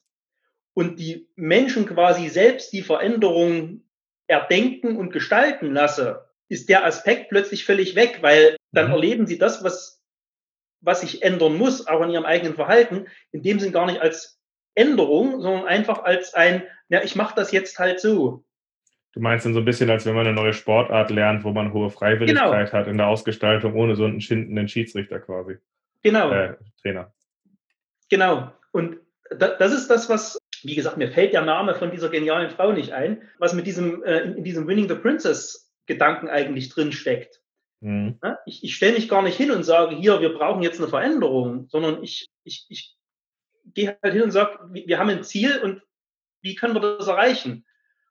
Und 0.74 0.98
die 0.98 1.28
Menschen 1.36 1.86
quasi 1.86 2.28
selbst 2.28 2.72
die 2.72 2.82
Veränderung 2.82 3.82
erdenken 4.26 4.96
und 4.96 5.12
gestalten 5.12 5.72
lasse, 5.72 6.28
ist 6.48 6.68
der 6.68 6.84
Aspekt 6.84 7.30
plötzlich 7.30 7.64
völlig 7.64 7.94
weg, 7.94 8.18
weil 8.20 8.56
dann 8.72 8.86
mhm. 8.88 8.92
erleben 8.92 9.26
sie 9.26 9.38
das, 9.38 9.62
was, 9.64 10.02
was 10.80 11.00
sich 11.00 11.22
ändern 11.22 11.56
muss, 11.56 11.86
auch 11.86 12.02
in 12.02 12.10
ihrem 12.10 12.24
eigenen 12.24 12.54
Verhalten, 12.54 13.06
in 13.32 13.42
dem 13.42 13.60
Sinn 13.60 13.72
gar 13.72 13.86
nicht 13.86 14.00
als 14.00 14.40
Änderung, 14.74 15.40
sondern 15.40 15.66
einfach 15.66 16.02
als 16.02 16.34
ein, 16.34 16.64
ja, 16.88 17.02
ich 17.02 17.16
mache 17.16 17.34
das 17.36 17.52
jetzt 17.52 17.78
halt 17.78 18.00
so. 18.00 18.44
Du 19.12 19.20
meinst 19.20 19.46
dann 19.46 19.54
so 19.54 19.60
ein 19.60 19.64
bisschen, 19.64 19.90
als 19.90 20.04
wenn 20.06 20.14
man 20.16 20.26
eine 20.26 20.34
neue 20.34 20.52
Sportart 20.52 21.10
lernt, 21.10 21.44
wo 21.44 21.52
man 21.52 21.72
hohe 21.72 21.88
Freiwilligkeit 21.88 22.70
genau. 22.70 22.72
hat 22.72 22.88
in 22.88 22.98
der 22.98 23.06
Ausgestaltung, 23.06 23.74
ohne 23.74 23.94
so 23.94 24.04
einen 24.04 24.20
schindenden 24.20 24.66
Schiedsrichter 24.66 25.20
quasi. 25.20 25.58
Genau. 26.02 26.30
Äh, 26.32 26.56
Trainer. 26.82 27.12
Genau. 28.10 28.50
Und 28.72 28.98
das 29.30 29.72
ist 29.72 29.88
das, 29.88 30.08
was, 30.08 30.36
wie 30.66 30.74
gesagt, 30.74 30.96
mir 30.96 31.10
fällt 31.10 31.32
der 31.32 31.42
Name 31.42 31.74
von 31.74 31.90
dieser 31.90 32.08
genialen 32.08 32.50
Frau 32.50 32.72
nicht 32.72 32.92
ein, 32.92 33.22
was 33.38 33.54
mit 33.54 33.66
diesem, 33.66 34.02
äh, 34.02 34.20
in 34.20 34.44
diesem 34.44 34.66
Winning 34.66 34.88
the 34.88 34.94
Princess 34.94 35.72
Gedanken 35.86 36.28
eigentlich 36.28 36.68
drin 36.70 36.92
steckt. 36.92 37.40
Mhm. 37.80 38.18
Ich, 38.46 38.64
ich 38.64 38.74
stelle 38.74 38.94
mich 38.94 39.08
gar 39.08 39.22
nicht 39.22 39.36
hin 39.36 39.50
und 39.50 39.62
sage, 39.62 39.96
hier, 39.96 40.20
wir 40.20 40.32
brauchen 40.32 40.62
jetzt 40.62 40.80
eine 40.80 40.88
Veränderung, 40.88 41.68
sondern 41.68 42.02
ich, 42.02 42.28
ich, 42.42 42.66
ich 42.70 42.96
gehe 43.74 43.98
halt 44.02 44.14
hin 44.14 44.22
und 44.22 44.30
sage, 44.30 44.58
wir 44.72 44.98
haben 44.98 45.10
ein 45.10 45.24
Ziel 45.24 45.58
und 45.62 45.82
wie 46.40 46.54
können 46.54 46.74
wir 46.74 46.80
das 46.80 47.08
erreichen? 47.08 47.66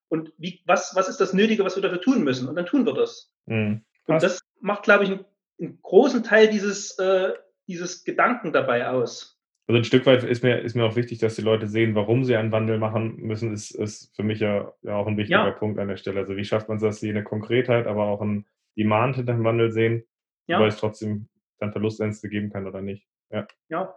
Und 0.09 0.31
wie, 0.37 0.61
was, 0.65 0.93
was 0.95 1.09
ist 1.09 1.19
das 1.19 1.33
Nötige, 1.33 1.65
was 1.65 1.75
wir 1.75 1.81
dafür 1.81 2.01
tun 2.01 2.23
müssen? 2.23 2.47
Und 2.47 2.55
dann 2.55 2.67
tun 2.67 2.85
wir 2.85 2.93
das. 2.93 3.31
Mhm. 3.45 3.83
Und 4.05 4.21
das 4.21 4.41
macht, 4.59 4.83
glaube 4.83 5.05
ich, 5.05 5.11
einen, 5.11 5.25
einen, 5.59 5.81
großen 5.81 6.23
Teil 6.23 6.49
dieses, 6.49 6.97
äh, 6.99 7.33
dieses 7.67 8.03
Gedanken 8.03 8.53
dabei 8.53 8.89
aus. 8.89 9.39
Also 9.67 9.77
ein 9.77 9.85
Stück 9.85 10.05
weit 10.05 10.23
ist 10.23 10.43
mir, 10.43 10.59
ist 10.59 10.75
mir 10.75 10.83
auch 10.83 10.97
wichtig, 10.97 11.19
dass 11.19 11.35
die 11.35 11.41
Leute 11.41 11.67
sehen, 11.67 11.95
warum 11.95 12.25
sie 12.25 12.35
einen 12.35 12.51
Wandel 12.51 12.79
machen 12.79 13.15
müssen, 13.17 13.53
ist, 13.53 13.71
ist 13.71 14.13
für 14.15 14.23
mich 14.23 14.39
ja, 14.39 14.73
ja 14.81 14.95
auch 14.95 15.07
ein 15.07 15.15
wichtiger 15.15 15.45
ja. 15.45 15.51
Punkt 15.51 15.79
an 15.79 15.87
der 15.87 15.95
Stelle. 15.95 16.19
Also 16.19 16.35
wie 16.35 16.43
schafft 16.43 16.67
man 16.67 16.77
es, 16.77 16.83
dass 16.83 16.99
sie 16.99 17.09
eine 17.09 17.23
Konkretheit, 17.23 17.87
aber 17.87 18.05
auch 18.05 18.21
ein 18.21 18.45
Demand 18.77 19.15
hinter 19.15 19.33
dem 19.33 19.43
Wandel 19.43 19.71
sehen, 19.71 20.03
ja. 20.47 20.59
weil 20.59 20.67
es 20.67 20.77
trotzdem 20.77 21.27
dann 21.59 21.71
Verlustängste 21.71 22.27
geben 22.27 22.49
kann 22.51 22.67
oder 22.67 22.81
nicht. 22.81 23.07
Ja. 23.29 23.47
Ja. 23.69 23.95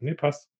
Nee, 0.00 0.14
passt. 0.14 0.50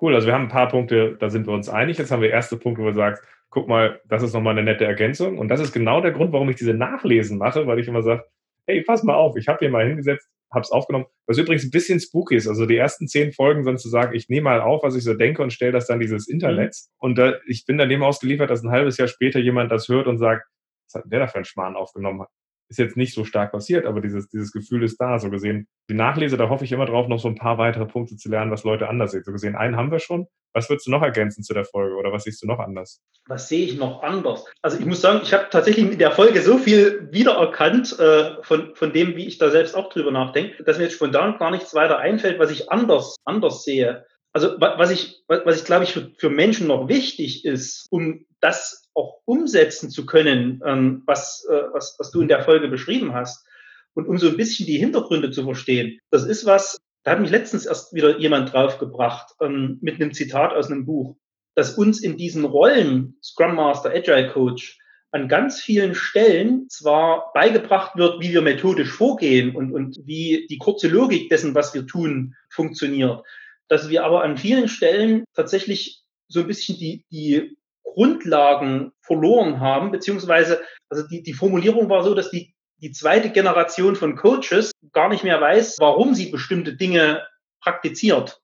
Cool, 0.00 0.14
also 0.14 0.26
wir 0.26 0.34
haben 0.34 0.44
ein 0.44 0.48
paar 0.48 0.68
Punkte, 0.68 1.16
da 1.18 1.30
sind 1.30 1.46
wir 1.46 1.54
uns 1.54 1.68
einig. 1.68 1.98
Jetzt 1.98 2.10
haben 2.10 2.22
wir 2.22 2.30
erste 2.30 2.56
Punkte, 2.56 2.82
wo 2.82 2.86
du 2.86 2.94
sagst, 2.94 3.24
guck 3.50 3.68
mal, 3.68 4.00
das 4.06 4.22
ist 4.22 4.34
nochmal 4.34 4.52
eine 4.52 4.64
nette 4.64 4.84
Ergänzung. 4.84 5.38
Und 5.38 5.48
das 5.48 5.60
ist 5.60 5.72
genau 5.72 6.00
der 6.00 6.12
Grund, 6.12 6.32
warum 6.32 6.48
ich 6.48 6.56
diese 6.56 6.74
Nachlesen 6.74 7.38
mache, 7.38 7.66
weil 7.66 7.78
ich 7.78 7.88
immer 7.88 8.02
sage, 8.02 8.24
hey, 8.66 8.82
pass 8.82 9.02
mal 9.02 9.14
auf, 9.14 9.36
ich 9.36 9.48
habe 9.48 9.58
hier 9.60 9.70
mal 9.70 9.86
hingesetzt, 9.86 10.28
habe 10.54 10.62
es 10.62 10.70
aufgenommen. 10.70 11.06
Was 11.26 11.38
übrigens 11.38 11.64
ein 11.64 11.70
bisschen 11.70 12.00
spooky 12.00 12.36
ist. 12.36 12.48
Also 12.48 12.66
die 12.66 12.76
ersten 12.76 13.08
zehn 13.08 13.32
Folgen 13.32 13.64
sind 13.64 13.80
zu 13.80 13.88
sagen, 13.88 14.14
ich 14.14 14.28
nehme 14.28 14.44
mal 14.44 14.60
auf, 14.60 14.82
was 14.82 14.94
ich 14.94 15.04
so 15.04 15.14
denke 15.14 15.42
und 15.42 15.52
stelle 15.52 15.72
das 15.72 15.86
dann 15.86 16.00
dieses 16.00 16.28
Internet. 16.28 16.74
Mhm. 16.74 16.96
Und 16.98 17.18
da, 17.18 17.34
ich 17.46 17.66
bin 17.66 17.78
dann 17.78 17.88
dem 17.88 18.02
ausgeliefert, 18.02 18.50
dass 18.50 18.62
ein 18.62 18.70
halbes 18.70 18.96
Jahr 18.96 19.08
später 19.08 19.40
jemand 19.40 19.70
das 19.70 19.88
hört 19.88 20.06
und 20.06 20.18
sagt, 20.18 20.46
was 20.86 21.02
hat 21.02 21.10
der 21.10 21.20
da 21.20 21.26
für 21.26 21.36
einen 21.36 21.44
Schmarrn 21.44 21.76
aufgenommen? 21.76 22.26
ist 22.68 22.78
jetzt 22.78 22.96
nicht 22.96 23.14
so 23.14 23.24
stark 23.24 23.52
passiert, 23.52 23.86
aber 23.86 24.00
dieses, 24.00 24.28
dieses 24.28 24.52
Gefühl 24.52 24.82
ist 24.82 25.00
da, 25.00 25.18
so 25.18 25.30
gesehen. 25.30 25.68
Die 25.90 25.94
Nachlese, 25.94 26.36
da 26.36 26.48
hoffe 26.48 26.64
ich 26.64 26.72
immer 26.72 26.86
drauf, 26.86 27.08
noch 27.08 27.20
so 27.20 27.28
ein 27.28 27.34
paar 27.34 27.58
weitere 27.58 27.86
Punkte 27.86 28.16
zu 28.16 28.28
lernen, 28.28 28.50
was 28.50 28.64
Leute 28.64 28.88
anders 28.88 29.12
sehen. 29.12 29.22
So 29.24 29.32
gesehen, 29.32 29.54
einen 29.54 29.76
haben 29.76 29.90
wir 29.90 29.98
schon. 29.98 30.26
Was 30.52 30.68
würdest 30.70 30.86
du 30.86 30.90
noch 30.90 31.02
ergänzen 31.02 31.42
zu 31.42 31.52
der 31.52 31.64
Folge 31.64 31.96
oder 31.96 32.12
was 32.12 32.24
siehst 32.24 32.42
du 32.42 32.46
noch 32.46 32.58
anders? 32.58 33.02
Was 33.26 33.48
sehe 33.48 33.64
ich 33.64 33.76
noch 33.76 34.02
anders? 34.02 34.44
Also 34.60 34.78
ich 34.78 34.84
muss 34.84 35.00
sagen, 35.00 35.20
ich 35.22 35.32
habe 35.32 35.46
tatsächlich 35.50 35.92
in 35.92 35.98
der 35.98 36.10
Folge 36.10 36.42
so 36.42 36.58
viel 36.58 37.08
wiedererkannt 37.10 37.98
äh, 37.98 38.42
von, 38.42 38.74
von 38.74 38.92
dem, 38.92 39.16
wie 39.16 39.26
ich 39.26 39.38
da 39.38 39.50
selbst 39.50 39.74
auch 39.74 39.88
drüber 39.88 40.10
nachdenke, 40.10 40.62
dass 40.62 40.76
mir 40.76 40.84
jetzt 40.84 40.96
spontan 40.96 41.38
gar 41.38 41.50
nichts 41.50 41.74
weiter 41.74 41.98
einfällt, 41.98 42.38
was 42.38 42.50
ich 42.50 42.70
anders, 42.70 43.16
anders 43.24 43.64
sehe. 43.64 44.04
Also 44.34 44.56
was 44.58 44.90
ich, 44.90 45.22
was 45.28 45.56
ich 45.56 45.64
glaube 45.64 45.84
ich 45.84 45.92
für, 45.92 46.10
für 46.18 46.28
Menschen 46.28 46.66
noch 46.66 46.88
wichtig 46.88 47.44
ist, 47.44 47.86
um 47.90 48.26
das 48.40 48.90
auch 48.92 49.20
umsetzen 49.24 49.90
zu 49.90 50.06
können, 50.06 50.60
ähm, 50.66 51.02
was, 51.06 51.46
äh, 51.48 51.62
was, 51.72 51.96
was 51.98 52.10
du 52.10 52.20
in 52.20 52.28
der 52.28 52.42
Folge 52.42 52.68
beschrieben 52.68 53.14
hast. 53.14 53.46
Und 53.94 54.08
um 54.08 54.18
so 54.18 54.28
ein 54.28 54.36
bisschen 54.36 54.66
die 54.66 54.78
Hintergründe 54.78 55.30
zu 55.30 55.44
verstehen. 55.44 56.00
Das 56.10 56.24
ist 56.24 56.46
was, 56.46 56.78
da 57.04 57.12
hat 57.12 57.20
mich 57.20 57.30
letztens 57.30 57.64
erst 57.64 57.94
wieder 57.94 58.18
jemand 58.18 58.52
draufgebracht, 58.52 59.34
ähm, 59.40 59.78
mit 59.80 59.94
einem 59.94 60.12
Zitat 60.12 60.52
aus 60.52 60.70
einem 60.70 60.84
Buch, 60.84 61.16
dass 61.54 61.76
uns 61.76 62.02
in 62.02 62.16
diesen 62.16 62.44
Rollen, 62.44 63.16
Scrum 63.22 63.54
Master, 63.54 63.90
Agile 63.90 64.30
Coach, 64.30 64.78
an 65.14 65.28
ganz 65.28 65.60
vielen 65.60 65.94
Stellen 65.94 66.68
zwar 66.68 67.32
beigebracht 67.34 67.96
wird, 67.96 68.20
wie 68.20 68.32
wir 68.32 68.42
methodisch 68.42 68.90
vorgehen 68.90 69.54
und, 69.54 69.72
und 69.72 70.00
wie 70.04 70.46
die 70.50 70.58
kurze 70.58 70.88
Logik 70.88 71.28
dessen, 71.28 71.54
was 71.54 71.72
wir 71.72 71.86
tun, 71.86 72.34
funktioniert, 72.50 73.22
dass 73.68 73.88
wir 73.88 74.04
aber 74.04 74.24
an 74.24 74.36
vielen 74.36 74.66
Stellen 74.66 75.24
tatsächlich 75.32 76.02
so 76.26 76.40
ein 76.40 76.48
bisschen 76.48 76.78
die, 76.78 77.04
die 77.12 77.56
Grundlagen 77.84 78.90
verloren 79.02 79.60
haben, 79.60 79.92
beziehungsweise, 79.92 80.60
also 80.88 81.06
die, 81.06 81.22
die 81.22 81.32
Formulierung 81.32 81.88
war 81.88 82.02
so, 82.02 82.14
dass 82.14 82.30
die, 82.30 82.52
die 82.78 82.90
zweite 82.90 83.30
Generation 83.30 83.94
von 83.94 84.16
Coaches 84.16 84.72
gar 84.92 85.08
nicht 85.08 85.22
mehr 85.22 85.40
weiß, 85.40 85.76
warum 85.78 86.14
sie 86.14 86.30
bestimmte 86.30 86.74
Dinge 86.74 87.24
praktiziert. 87.60 88.40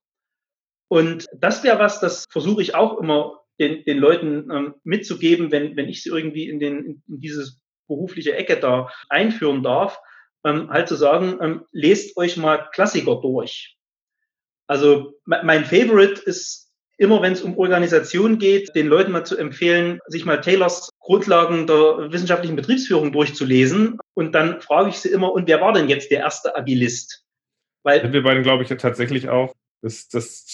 Und 0.91 1.25
das 1.33 1.63
wäre 1.63 1.79
was, 1.79 2.01
das 2.01 2.25
versuche 2.29 2.61
ich 2.61 2.75
auch 2.75 2.97
immer 2.97 3.39
den, 3.61 3.85
den 3.85 3.97
Leuten 3.97 4.51
ähm, 4.51 4.75
mitzugeben, 4.83 5.49
wenn, 5.49 5.77
wenn 5.77 5.87
ich 5.87 6.03
sie 6.03 6.09
irgendwie 6.09 6.49
in, 6.49 6.59
den, 6.59 6.85
in 6.85 7.01
dieses 7.07 7.61
berufliche 7.87 8.35
Ecke 8.35 8.57
da 8.57 8.89
einführen 9.07 9.63
darf, 9.63 10.01
ähm, 10.43 10.69
halt 10.69 10.89
zu 10.89 10.95
sagen, 10.95 11.37
ähm, 11.41 11.65
lest 11.71 12.17
euch 12.17 12.35
mal 12.35 12.67
Klassiker 12.73 13.21
durch. 13.21 13.77
Also 14.67 15.13
mein 15.25 15.63
Favorite 15.63 16.21
ist 16.23 16.73
immer 16.97 17.21
wenn 17.21 17.31
es 17.31 17.41
um 17.41 17.57
Organisation 17.57 18.37
geht, 18.37 18.75
den 18.75 18.87
Leuten 18.87 19.13
mal 19.13 19.25
zu 19.25 19.37
empfehlen, 19.37 19.99
sich 20.07 20.25
mal 20.25 20.41
Taylors 20.41 20.89
Grundlagen 20.99 21.67
der 21.67 22.11
wissenschaftlichen 22.11 22.57
Betriebsführung 22.57 23.13
durchzulesen. 23.13 23.97
Und 24.13 24.35
dann 24.35 24.59
frage 24.59 24.89
ich 24.89 24.97
sie 24.97 25.09
immer, 25.09 25.31
und 25.31 25.47
wer 25.47 25.61
war 25.61 25.71
denn 25.71 25.87
jetzt 25.87 26.11
der 26.11 26.19
erste 26.19 26.53
Agilist? 26.53 27.23
Weil 27.83 28.01
sind 28.01 28.11
wir 28.11 28.23
beiden, 28.23 28.43
glaube 28.43 28.63
ich, 28.63 28.69
tatsächlich 28.69 29.29
auch. 29.29 29.53
Das, 29.81 30.09
das, 30.09 30.45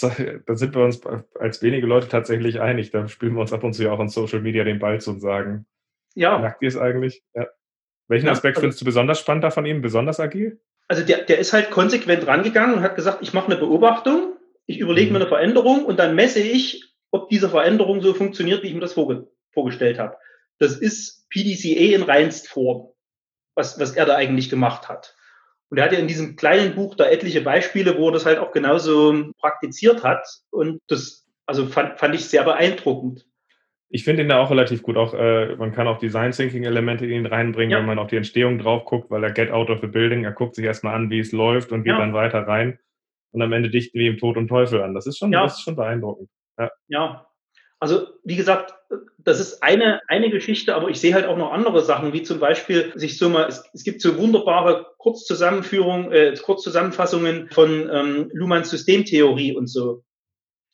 da 0.46 0.56
sind 0.56 0.76
wir 0.76 0.84
uns 0.84 1.02
als 1.40 1.62
wenige 1.62 1.86
Leute 1.88 2.08
tatsächlich 2.08 2.62
einig. 2.62 2.92
Da 2.92 3.08
spielen 3.08 3.34
wir 3.34 3.42
uns 3.42 3.54
ab 3.54 3.64
und 3.64 3.74
zu 3.74 3.84
ja 3.84 3.92
auch 3.92 4.00
in 4.00 4.10
Social 4.10 4.42
Media 4.42 4.64
den 4.64 4.80
Ball 4.80 5.02
zu 5.02 5.12
und 5.12 5.20
sagen, 5.20 5.66
ja. 6.16 6.38
merkt 6.38 6.62
ihr 6.62 6.70
es 6.70 6.78
eigentlich? 6.78 7.24
Ja. 7.34 7.48
Welchen 8.08 8.30
Aspekt 8.30 8.58
also, 8.58 8.62
findest 8.62 8.82
du 8.82 8.86
besonders 8.86 9.20
spannend 9.20 9.44
da 9.44 9.52
von 9.52 9.66
ihm, 9.66 9.82
besonders 9.82 10.20
agil? 10.20 10.62
Also 10.88 11.04
der, 11.04 11.24
der 11.24 11.40
ist 11.40 11.52
halt 11.52 11.72
konsequent 11.72 12.26
rangegangen 12.26 12.76
und 12.76 12.82
hat 12.82 12.96
gesagt, 12.96 13.20
ich 13.22 13.34
mache 13.34 13.48
eine 13.48 13.58
Beobachtung 13.58 14.38
ich 14.68 14.80
überlege 14.80 15.12
mir 15.12 15.20
mhm. 15.20 15.24
eine 15.24 15.30
Veränderung 15.30 15.86
und 15.86 15.98
dann 15.98 16.14
messe 16.14 16.42
ich, 16.42 16.94
ob 17.10 17.30
diese 17.30 17.50
Veränderung 17.50 18.02
so 18.02 18.14
funktioniert, 18.14 18.62
wie 18.62 18.68
ich 18.68 18.74
mir 18.74 18.82
das 18.82 18.94
vorge 18.94 19.28
vorgestellt 19.54 19.98
habe. 19.98 20.18
Das 20.60 20.76
ist 20.76 21.28
PDCA 21.30 21.96
in 21.96 22.04
reinst 22.04 22.50
Form, 22.50 22.90
was, 23.56 23.80
was 23.80 23.94
er 23.96 24.06
da 24.06 24.16
eigentlich 24.16 24.50
gemacht 24.50 24.90
hat. 24.90 25.16
Und 25.70 25.78
er 25.78 25.86
hat 25.86 25.92
ja 25.92 26.00
in 26.00 26.08
diesem 26.08 26.36
kleinen 26.36 26.76
Buch 26.76 26.96
da 26.96 27.10
etliche 27.10 27.42
Beispiele, 27.42 27.98
wo 27.98 28.08
er 28.08 28.14
das 28.14 28.26
halt 28.26 28.40
auch 28.40 28.52
genauso 28.52 29.32
praktiziert 29.40 30.04
hat. 30.04 30.26
Und 30.50 30.82
das, 30.88 31.26
also 31.46 31.66
fand, 31.66 32.00
fand 32.00 32.16
ich 32.16 32.26
sehr 32.26 32.44
beeindruckend. 32.44 33.26
Ich 33.90 34.04
finde 34.04 34.24
ihn 34.24 34.30
da 34.30 34.40
auch 34.40 34.50
relativ 34.50 34.84
gut. 34.84 34.98
Auch 34.98 35.14
äh, 35.14 35.56
man 35.56 35.74
kann 35.74 35.88
auch 35.88 35.98
Design 35.98 36.32
Thinking 36.32 36.64
Elemente 36.64 37.06
in 37.06 37.12
ihn 37.12 37.26
reinbringen, 37.26 37.72
ja. 37.72 37.80
wenn 37.80 37.86
man 37.86 38.00
auf 38.00 38.08
die 38.08 38.18
Entstehung 38.18 38.60
drauf 38.60 38.86
guckt, 38.86 39.10
weil 39.12 39.24
er 39.24 39.32
Get 39.32 39.52
Out 39.52 39.70
of 39.70 39.80
the 39.82 39.88
Building, 39.88 40.24
er 40.24 40.34
guckt 40.34 40.56
sich 40.56 40.66
erstmal 40.66 40.96
an, 40.96 41.10
wie 41.10 41.20
es 41.20 41.32
läuft 41.32 41.72
und 41.72 41.84
geht 41.84 41.94
ja. 41.94 42.00
dann 42.00 42.14
weiter 42.14 42.40
rein 42.40 42.80
und 43.32 43.42
am 43.42 43.54
Ende 43.54 43.70
dichten 43.70 44.00
wir 44.00 44.10
ihm 44.10 44.18
Tod 44.18 44.38
und 44.38 44.48
Teufel 44.48 44.82
an. 44.82 44.94
Das 44.94 45.06
ist 45.06 45.18
schon, 45.18 45.32
ja. 45.32 45.44
das 45.44 45.58
ist 45.58 45.62
schon 45.64 45.76
beeindruckend. 45.76 46.30
Ja. 46.58 46.72
ja. 46.88 47.27
Also, 47.80 48.08
wie 48.24 48.36
gesagt, 48.36 48.74
das 49.20 49.40
ist 49.40 49.62
eine, 49.62 50.02
eine 50.08 50.30
Geschichte, 50.30 50.74
aber 50.74 50.90
ich 50.90 51.00
sehe 51.00 51.14
halt 51.14 51.26
auch 51.26 51.38
noch 51.38 51.52
andere 51.52 51.84
Sachen, 51.84 52.14
wie 52.14 52.24
zum 52.24 52.40
Beispiel 52.40 52.92
sich 52.96 53.18
so 53.18 53.30
mal, 53.30 53.48
es, 53.48 53.64
es 53.74 53.84
gibt 53.84 54.02
so 54.02 54.18
wunderbare 54.18 54.88
Kurzzusammenführungen, 54.98 56.12
äh, 56.12 56.36
Kurzzusammenfassungen 56.36 57.50
von 57.52 57.90
ähm, 57.92 58.32
Luhmanns 58.34 58.70
Systemtheorie 58.70 59.56
und 59.56 59.68
so. 59.68 60.04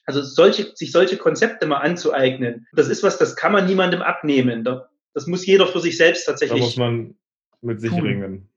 Also 0.05 0.21
solche, 0.21 0.75
sich 0.75 0.91
solche 0.91 1.17
Konzepte 1.17 1.65
mal 1.65 1.77
anzueignen, 1.77 2.67
das 2.73 2.89
ist 2.89 3.03
was, 3.03 3.17
das 3.17 3.35
kann 3.35 3.51
man 3.51 3.65
niemandem 3.65 4.01
abnehmen. 4.01 4.67
Das 5.13 5.27
muss 5.27 5.45
jeder 5.45 5.67
für 5.67 5.79
sich 5.79 5.97
selbst 5.97 6.25
tatsächlich. 6.25 6.59
Da 6.59 6.65
muss 6.65 6.77
man 6.77 7.15
mit 7.61 7.81
sich 7.81 7.89
tun. 7.89 8.01
ringen. 8.01 8.49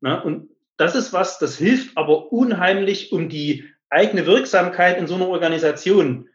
Na, 0.00 0.20
und 0.20 0.50
das 0.76 0.94
ist 0.94 1.12
was, 1.12 1.38
das 1.38 1.58
hilft 1.58 1.96
aber 1.96 2.32
unheimlich, 2.32 3.12
um 3.12 3.28
die 3.28 3.64
eigene 3.90 4.26
Wirksamkeit 4.26 4.98
in 4.98 5.06
so 5.06 5.16
einer 5.16 5.28
Organisation 5.28 6.27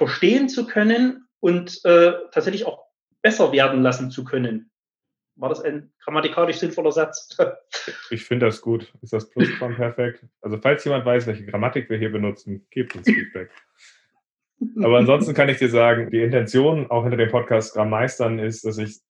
verstehen 0.00 0.48
zu 0.48 0.66
können 0.66 1.28
und 1.40 1.84
äh, 1.84 2.14
tatsächlich 2.32 2.64
auch 2.64 2.86
besser 3.20 3.52
werden 3.52 3.82
lassen 3.82 4.10
zu 4.10 4.24
können. 4.24 4.70
War 5.36 5.50
das 5.50 5.60
ein 5.60 5.92
grammatikalisch 6.02 6.56
sinnvoller 6.56 6.90
Satz? 6.90 7.36
ich 8.10 8.24
finde 8.24 8.46
das 8.46 8.62
gut. 8.62 8.90
Ist 9.02 9.12
das 9.12 9.28
Plusquam 9.28 9.76
perfekt? 9.76 10.24
Also 10.40 10.56
falls 10.56 10.86
jemand 10.86 11.04
weiß, 11.04 11.26
welche 11.26 11.44
Grammatik 11.44 11.90
wir 11.90 11.98
hier 11.98 12.10
benutzen, 12.10 12.66
gebt 12.70 12.96
uns 12.96 13.10
Feedback. 13.10 13.50
Aber 14.82 14.96
ansonsten 14.96 15.34
kann 15.34 15.50
ich 15.50 15.58
dir 15.58 15.68
sagen, 15.68 16.10
die 16.10 16.22
Intention 16.22 16.90
auch 16.90 17.02
hinter 17.02 17.18
dem 17.18 17.28
Podcast 17.30 17.68
Scrum 17.68 17.90
Meistern 17.90 18.38
ist, 18.38 18.64
dass 18.64 18.78
ich 18.78 19.00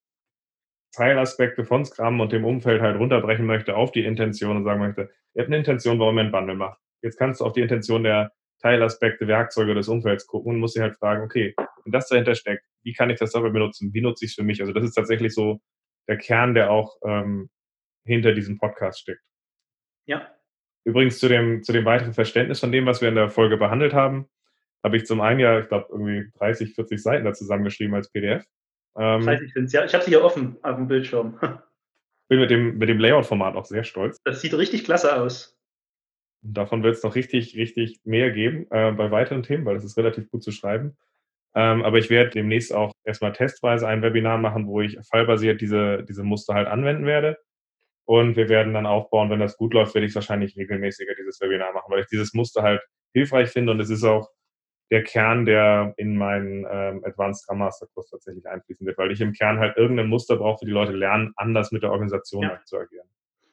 Teilaspekte 0.91 1.65
von 1.65 1.85
Scrum 1.85 2.19
und 2.19 2.33
dem 2.33 2.45
Umfeld 2.45 2.83
halt 2.83 2.99
runterbrechen 2.99 3.47
möchte 3.47 3.77
auf 3.77 3.93
die 3.93 4.05
Intention 4.05 4.57
und 4.57 4.65
sagen 4.65 4.81
möchte, 4.81 5.03
ihr 5.35 5.43
habt 5.43 5.51
eine 5.51 5.59
Intention, 5.59 6.01
warum 6.01 6.19
ihr 6.19 6.23
einen 6.23 6.33
Bundle 6.33 6.57
macht. 6.57 6.81
Jetzt 7.01 7.17
kannst 7.17 7.41
du 7.41 7.45
auf 7.45 7.53
die 7.53 7.61
Intention 7.61 8.03
der 8.03 8.33
Teilaspekte, 8.61 9.27
Werkzeuge 9.27 9.75
des 9.75 9.89
Umfelds 9.89 10.27
gucken 10.27 10.55
und 10.55 10.61
musst 10.61 10.77
dir 10.77 10.83
halt 10.83 10.97
fragen, 10.97 11.23
okay, 11.23 11.55
wenn 11.85 11.93
das 11.93 12.09
dahinter 12.09 12.35
steckt, 12.35 12.65
wie 12.83 12.93
kann 12.93 13.11
ich 13.11 13.19
das 13.19 13.33
dabei 13.33 13.51
benutzen? 13.51 13.93
Wie 13.93 14.01
nutze 14.01 14.25
ich 14.25 14.33
es 14.33 14.35
für 14.35 14.43
mich? 14.43 14.61
Also 14.61 14.73
das 14.73 14.85
ist 14.85 14.95
tatsächlich 14.95 15.35
so 15.35 15.61
der 16.09 16.19
Kern, 16.19 16.55
der 16.55 16.71
auch 16.71 16.97
ähm, 17.05 17.51
hinter 18.05 18.33
diesem 18.33 18.59
Podcast 18.59 19.01
steckt. 19.01 19.23
Ja. 20.07 20.35
Übrigens 20.85 21.19
zu 21.19 21.29
dem, 21.29 21.63
zu 21.63 21.73
dem 21.73 21.85
weiteren 21.85 22.15
Verständnis 22.15 22.61
von 22.61 22.73
dem, 22.73 22.87
was 22.87 23.01
wir 23.01 23.09
in 23.09 23.15
der 23.15 23.29
Folge 23.29 23.57
behandelt 23.57 23.93
haben, 23.93 24.29
habe 24.83 24.97
ich 24.97 25.07
zum 25.07 25.21
einen 25.21 25.41
ja, 25.41 25.61
ich 25.61 25.69
glaube, 25.69 25.89
irgendwie 25.91 26.31
30, 26.39 26.75
40 26.75 27.03
Seiten 27.03 27.25
da 27.25 27.33
zusammengeschrieben 27.33 27.95
als 27.95 28.11
PDF. 28.11 28.45
Ähm, 28.97 29.23
30 29.23 29.53
sind 29.53 29.73
ja. 29.73 29.85
Ich 29.85 29.95
habe 29.95 30.05
sie 30.05 30.11
hier 30.11 30.25
offen 30.25 30.57
auf 30.63 30.77
dem 30.77 30.89
Bildschirm. 30.89 31.39
Bin 32.29 32.41
mit 32.41 32.51
dem, 32.51 32.79
mit 32.79 32.89
dem 32.89 32.99
Layout-Format 32.99 33.57
auch 33.57 33.65
sehr 33.65 33.85
stolz. 33.85 34.19
Das 34.25 34.41
sieht 34.41 34.55
richtig 34.55 34.85
klasse 34.85 35.21
aus. 35.21 35.60
Davon 36.43 36.83
wird 36.83 36.97
es 36.97 37.03
noch 37.03 37.15
richtig, 37.15 37.57
richtig 37.57 38.01
mehr 38.05 38.31
geben 38.31 38.67
äh, 38.71 38.93
bei 38.93 39.11
weiteren 39.11 39.43
Themen, 39.43 39.65
weil 39.67 39.75
das 39.75 39.85
ist 39.85 39.97
relativ 39.97 40.31
gut 40.31 40.43
zu 40.43 40.53
schreiben. 40.53 40.97
Ähm, 41.55 41.83
aber 41.83 41.99
ich 41.99 42.11
werde 42.11 42.31
demnächst 42.31 42.73
auch 42.73 42.93
erstmal 43.05 43.33
testweise 43.33 43.87
ein 43.87 44.03
Webinar 44.03 44.39
machen, 44.39 44.67
wo 44.67 44.81
ich 44.81 44.99
fallbasiert 45.09 45.61
diese, 45.61 46.05
diese 46.05 46.23
Muster 46.23 46.55
halt 46.55 46.69
anwenden 46.69 47.07
werde. 47.07 47.39
Und 48.07 48.37
wir 48.37 48.49
werden 48.49 48.75
dann 48.75 48.87
aufbauen, 48.87 49.31
wenn 49.31 49.41
das 49.41 49.57
gut 49.57 49.75
läuft, 49.75 49.95
werde 49.95 50.07
ich 50.07 50.15
wahrscheinlich 50.15 50.57
regelmäßiger 50.57 51.15
dieses 51.15 51.41
Webinar 51.41 51.73
machen, 51.73 51.93
weil 51.93 52.01
ich 52.01 52.07
dieses 52.07 52.35
Muster 52.35 52.63
halt 52.63 52.81
hilfreich 53.13 53.51
finde 53.51 53.73
und 53.73 53.81
es 53.81 53.91
ist 53.91 54.05
auch 54.05 54.31
der 54.91 55.05
Kern, 55.05 55.47
der 55.47 55.95
in 55.97 56.17
meinen 56.17 56.67
ähm, 56.69 57.05
Advanced 57.05 57.43
Scrum 57.43 57.59
Master 57.59 57.87
Kurs 57.95 58.11
tatsächlich 58.11 58.47
einfließen 58.47 58.85
wird, 58.87 58.99
weil 58.99 59.13
ich 59.13 59.21
im 59.21 59.33
Kern 59.33 59.61
halt 59.61 59.77
irgendein 59.77 60.09
Muster 60.09 60.37
brauche, 60.37 60.59
für 60.61 60.65
die 60.65 60.73
Leute 60.73 60.93
lernen, 60.93 61.33
anders 61.37 61.71
mit 61.71 61.83
der 61.83 61.93
Organisation 61.93 62.43
ja. 62.43 62.61
zu 62.65 62.79
agieren. 62.79 63.07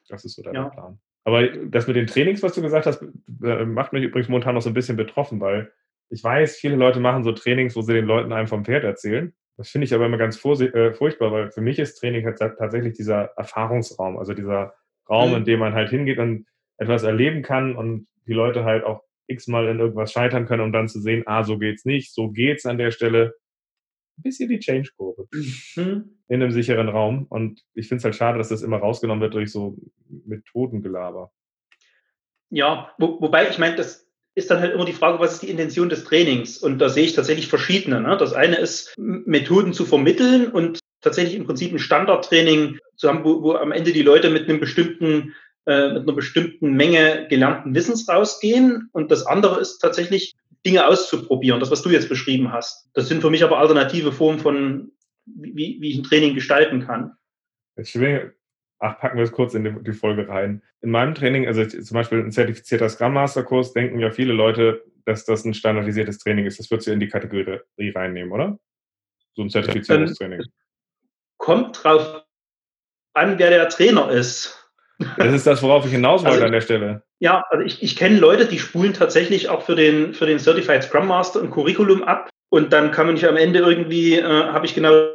Das 0.08 0.24
ist 0.24 0.34
so 0.34 0.42
der 0.42 0.54
ja. 0.54 0.68
Plan. 0.68 0.98
Aber 1.28 1.46
das 1.46 1.86
mit 1.86 1.94
den 1.94 2.06
Trainings, 2.06 2.42
was 2.42 2.54
du 2.54 2.62
gesagt 2.62 2.86
hast, 2.86 3.02
äh, 3.44 3.66
macht 3.66 3.92
mich 3.92 4.02
übrigens 4.02 4.30
momentan 4.30 4.54
noch 4.54 4.62
so 4.62 4.70
ein 4.70 4.74
bisschen 4.74 4.96
betroffen, 4.96 5.42
weil 5.42 5.70
ich 6.08 6.24
weiß, 6.24 6.56
viele 6.56 6.76
Leute 6.76 7.00
machen 7.00 7.22
so 7.22 7.32
Trainings, 7.32 7.76
wo 7.76 7.82
sie 7.82 7.92
den 7.92 8.06
Leuten 8.06 8.32
einem 8.32 8.46
vom 8.46 8.64
Pferd 8.64 8.82
erzählen. 8.82 9.34
Das 9.58 9.68
finde 9.68 9.84
ich 9.84 9.92
aber 9.92 10.06
immer 10.06 10.16
ganz 10.16 10.42
äh, 10.42 10.94
furchtbar, 10.94 11.30
weil 11.30 11.50
für 11.50 11.60
mich 11.60 11.78
ist 11.78 11.96
Training 11.96 12.24
halt 12.24 12.38
tatsächlich 12.38 12.94
dieser 12.94 13.24
Erfahrungsraum, 13.36 14.16
also 14.16 14.32
dieser 14.32 14.72
Raum, 15.10 15.32
mhm. 15.32 15.36
in 15.36 15.44
dem 15.44 15.60
man 15.60 15.74
halt 15.74 15.90
hingeht 15.90 16.18
und 16.18 16.46
etwas 16.78 17.02
erleben 17.02 17.42
kann 17.42 17.76
und 17.76 18.06
die 18.26 18.32
Leute 18.32 18.64
halt 18.64 18.84
auch 18.84 19.02
x-mal 19.26 19.68
in 19.68 19.80
irgendwas 19.80 20.10
scheitern 20.10 20.46
können, 20.46 20.62
um 20.62 20.72
dann 20.72 20.88
zu 20.88 20.98
sehen, 20.98 21.24
ah, 21.26 21.44
so 21.44 21.58
geht's 21.58 21.84
nicht, 21.84 22.14
so 22.14 22.30
geht's 22.30 22.64
an 22.64 22.78
der 22.78 22.90
Stelle. 22.90 23.34
Ein 24.18 24.22
bisschen 24.22 24.48
die 24.48 24.58
Change-Kurve 24.58 25.28
mhm. 25.32 26.18
in 26.28 26.42
einem 26.42 26.50
sicheren 26.50 26.88
Raum. 26.88 27.26
Und 27.28 27.64
ich 27.74 27.88
finde 27.88 27.98
es 27.98 28.04
halt 28.04 28.16
schade, 28.16 28.38
dass 28.38 28.48
das 28.48 28.62
immer 28.62 28.78
rausgenommen 28.78 29.22
wird 29.22 29.34
durch 29.34 29.52
so 29.52 29.76
Methodengelaber. 30.26 31.30
Ja, 32.50 32.92
wo, 32.98 33.20
wobei 33.20 33.48
ich 33.48 33.58
meine, 33.58 33.76
das 33.76 34.08
ist 34.34 34.50
dann 34.50 34.60
halt 34.60 34.74
immer 34.74 34.84
die 34.84 34.92
Frage, 34.92 35.18
was 35.18 35.34
ist 35.34 35.42
die 35.42 35.50
Intention 35.50 35.88
des 35.88 36.04
Trainings? 36.04 36.58
Und 36.58 36.78
da 36.78 36.88
sehe 36.88 37.04
ich 37.04 37.14
tatsächlich 37.14 37.48
verschiedene. 37.48 38.00
Ne? 38.00 38.16
Das 38.16 38.32
eine 38.32 38.56
ist, 38.56 38.94
Methoden 38.96 39.72
zu 39.72 39.84
vermitteln 39.84 40.48
und 40.48 40.80
tatsächlich 41.00 41.36
im 41.36 41.46
Prinzip 41.46 41.72
ein 41.72 41.78
Standardtraining 41.78 42.78
zu 42.96 43.08
haben, 43.08 43.24
wo, 43.24 43.42
wo 43.42 43.52
am 43.52 43.72
Ende 43.72 43.92
die 43.92 44.02
Leute 44.02 44.30
mit 44.30 44.48
einem 44.48 44.60
bestimmten 44.60 45.34
äh, 45.68 45.92
mit 45.92 46.04
einer 46.04 46.14
bestimmten 46.14 46.72
Menge 46.72 47.26
gelernten 47.28 47.74
Wissens 47.74 48.08
rausgehen. 48.08 48.88
Und 48.92 49.10
das 49.10 49.26
andere 49.26 49.60
ist 49.60 49.80
tatsächlich, 49.80 50.34
Dinge 50.66 50.86
auszuprobieren, 50.86 51.60
das, 51.60 51.70
was 51.70 51.82
du 51.82 51.90
jetzt 51.90 52.08
beschrieben 52.08 52.52
hast. 52.52 52.90
Das 52.94 53.08
sind 53.08 53.20
für 53.20 53.30
mich 53.30 53.44
aber 53.44 53.58
alternative 53.58 54.12
Formen 54.12 54.38
von, 54.38 54.92
wie, 55.24 55.78
wie 55.80 55.90
ich 55.90 55.98
ein 55.98 56.04
Training 56.04 56.34
gestalten 56.34 56.80
kann. 56.84 57.12
Jetzt 57.76 57.96
ach, 58.80 58.98
packen 58.98 59.16
wir 59.16 59.24
es 59.24 59.32
kurz 59.32 59.54
in 59.54 59.64
die, 59.64 59.74
die, 59.82 59.92
Folge 59.92 60.28
rein. 60.28 60.62
In 60.80 60.90
meinem 60.90 61.14
Training, 61.14 61.46
also 61.46 61.64
zum 61.64 61.94
Beispiel 61.94 62.18
ein 62.18 62.32
zertifizierter 62.32 62.88
Scrum 62.88 63.14
Master 63.14 63.44
Kurs, 63.44 63.72
denken 63.72 63.98
ja 64.00 64.10
viele 64.10 64.32
Leute, 64.32 64.84
dass 65.04 65.24
das 65.24 65.44
ein 65.44 65.54
standardisiertes 65.54 66.18
Training 66.18 66.46
ist. 66.46 66.58
Das 66.58 66.70
würdest 66.70 66.88
du 66.88 66.92
in 66.92 67.00
die 67.00 67.08
Kategorie 67.08 67.60
reinnehmen, 67.78 68.32
oder? 68.32 68.58
So 69.34 69.42
ein 69.42 69.50
Zertifizierungstraining. 69.50 70.42
Kommt 71.38 71.82
drauf 71.82 72.24
an, 73.14 73.38
wer 73.38 73.50
der 73.50 73.68
Trainer 73.68 74.10
ist. 74.10 74.67
Das 75.16 75.32
ist 75.32 75.46
das, 75.46 75.62
worauf 75.62 75.86
ich 75.86 75.92
hinaus 75.92 76.22
wollte 76.22 76.34
also, 76.34 76.46
an 76.46 76.52
der 76.52 76.60
Stelle. 76.60 77.02
Ja, 77.20 77.44
also 77.50 77.64
ich, 77.64 77.82
ich 77.82 77.96
kenne 77.96 78.18
Leute, 78.18 78.46
die 78.46 78.58
spulen 78.58 78.94
tatsächlich 78.94 79.48
auch 79.48 79.62
für 79.62 79.76
den, 79.76 80.12
für 80.12 80.26
den 80.26 80.38
Certified 80.38 80.82
Scrum 80.82 81.06
Master 81.06 81.40
ein 81.40 81.50
Curriculum 81.50 82.02
ab 82.02 82.28
und 82.50 82.72
dann 82.72 82.90
kann 82.90 83.06
man 83.06 83.14
nicht 83.14 83.26
am 83.26 83.36
Ende 83.36 83.60
irgendwie, 83.60 84.18
äh, 84.18 84.24
habe 84.24 84.66
ich 84.66 84.74
genau 84.74 85.12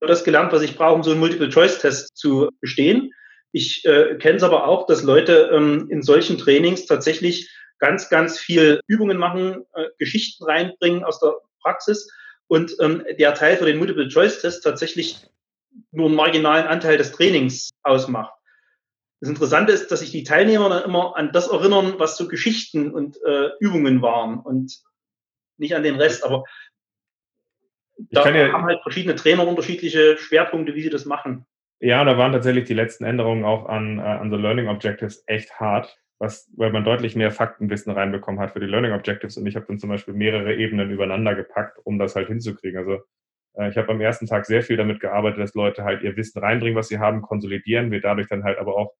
das 0.00 0.24
gelernt, 0.24 0.52
was 0.52 0.62
ich 0.62 0.76
brauche, 0.76 0.94
um 0.94 1.02
so 1.02 1.12
einen 1.12 1.20
Multiple-Choice-Test 1.20 2.16
zu 2.16 2.50
bestehen. 2.60 3.12
Ich 3.52 3.84
äh, 3.84 4.16
kenne 4.16 4.36
es 4.36 4.42
aber 4.42 4.66
auch, 4.66 4.86
dass 4.86 5.02
Leute 5.02 5.50
ähm, 5.52 5.86
in 5.90 6.02
solchen 6.02 6.38
Trainings 6.38 6.86
tatsächlich 6.86 7.50
ganz, 7.78 8.08
ganz 8.08 8.38
viel 8.38 8.80
Übungen 8.86 9.18
machen, 9.18 9.64
äh, 9.74 9.86
Geschichten 9.98 10.44
reinbringen 10.44 11.04
aus 11.04 11.20
der 11.20 11.34
Praxis 11.62 12.10
und 12.48 12.74
ähm, 12.80 13.04
der 13.18 13.34
Teil 13.34 13.56
für 13.56 13.66
den 13.66 13.78
Multiple-Choice-Test 13.78 14.62
tatsächlich 14.64 15.18
nur 15.90 16.06
einen 16.06 16.16
marginalen 16.16 16.66
Anteil 16.66 16.98
des 16.98 17.12
Trainings 17.12 17.70
ausmacht. 17.82 18.32
Das 19.22 19.28
Interessante 19.28 19.70
ist, 19.70 19.92
dass 19.92 20.00
sich 20.00 20.10
die 20.10 20.24
Teilnehmer 20.24 20.68
dann 20.68 20.82
immer 20.82 21.16
an 21.16 21.30
das 21.30 21.46
erinnern, 21.46 21.94
was 21.98 22.16
so 22.16 22.26
Geschichten 22.26 22.90
und 22.90 23.20
äh, 23.24 23.50
Übungen 23.60 24.02
waren 24.02 24.40
und 24.40 24.82
nicht 25.58 25.76
an 25.76 25.84
den 25.84 25.94
Rest. 25.94 26.24
Aber 26.24 26.42
da 28.10 28.28
ja, 28.28 28.52
haben 28.52 28.64
halt 28.64 28.82
verschiedene 28.82 29.14
Trainer 29.14 29.46
unterschiedliche 29.46 30.18
Schwerpunkte, 30.18 30.74
wie 30.74 30.82
sie 30.82 30.90
das 30.90 31.04
machen. 31.04 31.46
Ja, 31.78 32.04
da 32.04 32.18
waren 32.18 32.32
tatsächlich 32.32 32.64
die 32.64 32.74
letzten 32.74 33.04
Änderungen 33.04 33.44
auch 33.44 33.66
an, 33.66 34.00
äh, 34.00 34.02
an 34.02 34.32
The 34.32 34.36
Learning 34.38 34.66
Objectives 34.66 35.22
echt 35.28 35.60
hart, 35.60 35.96
was, 36.18 36.50
weil 36.56 36.72
man 36.72 36.82
deutlich 36.82 37.14
mehr 37.14 37.30
Faktenwissen 37.30 37.92
reinbekommen 37.92 38.40
hat 38.40 38.50
für 38.50 38.60
die 38.60 38.66
Learning 38.66 38.90
Objectives. 38.90 39.36
Und 39.36 39.46
ich 39.46 39.54
habe 39.54 39.66
dann 39.68 39.78
zum 39.78 39.90
Beispiel 39.90 40.14
mehrere 40.14 40.56
Ebenen 40.56 40.90
übereinander 40.90 41.36
gepackt, 41.36 41.78
um 41.84 42.00
das 42.00 42.16
halt 42.16 42.26
hinzukriegen. 42.26 42.76
Also 42.76 42.98
äh, 43.54 43.68
ich 43.68 43.76
habe 43.76 43.92
am 43.92 44.00
ersten 44.00 44.26
Tag 44.26 44.46
sehr 44.46 44.64
viel 44.64 44.76
damit 44.76 44.98
gearbeitet, 44.98 45.38
dass 45.38 45.54
Leute 45.54 45.84
halt 45.84 46.02
ihr 46.02 46.16
Wissen 46.16 46.40
reinbringen, 46.40 46.76
was 46.76 46.88
sie 46.88 46.98
haben, 46.98 47.22
konsolidieren, 47.22 47.92
wir 47.92 48.00
dadurch 48.00 48.26
dann 48.26 48.42
halt 48.42 48.58
aber 48.58 48.74
auch 48.74 48.92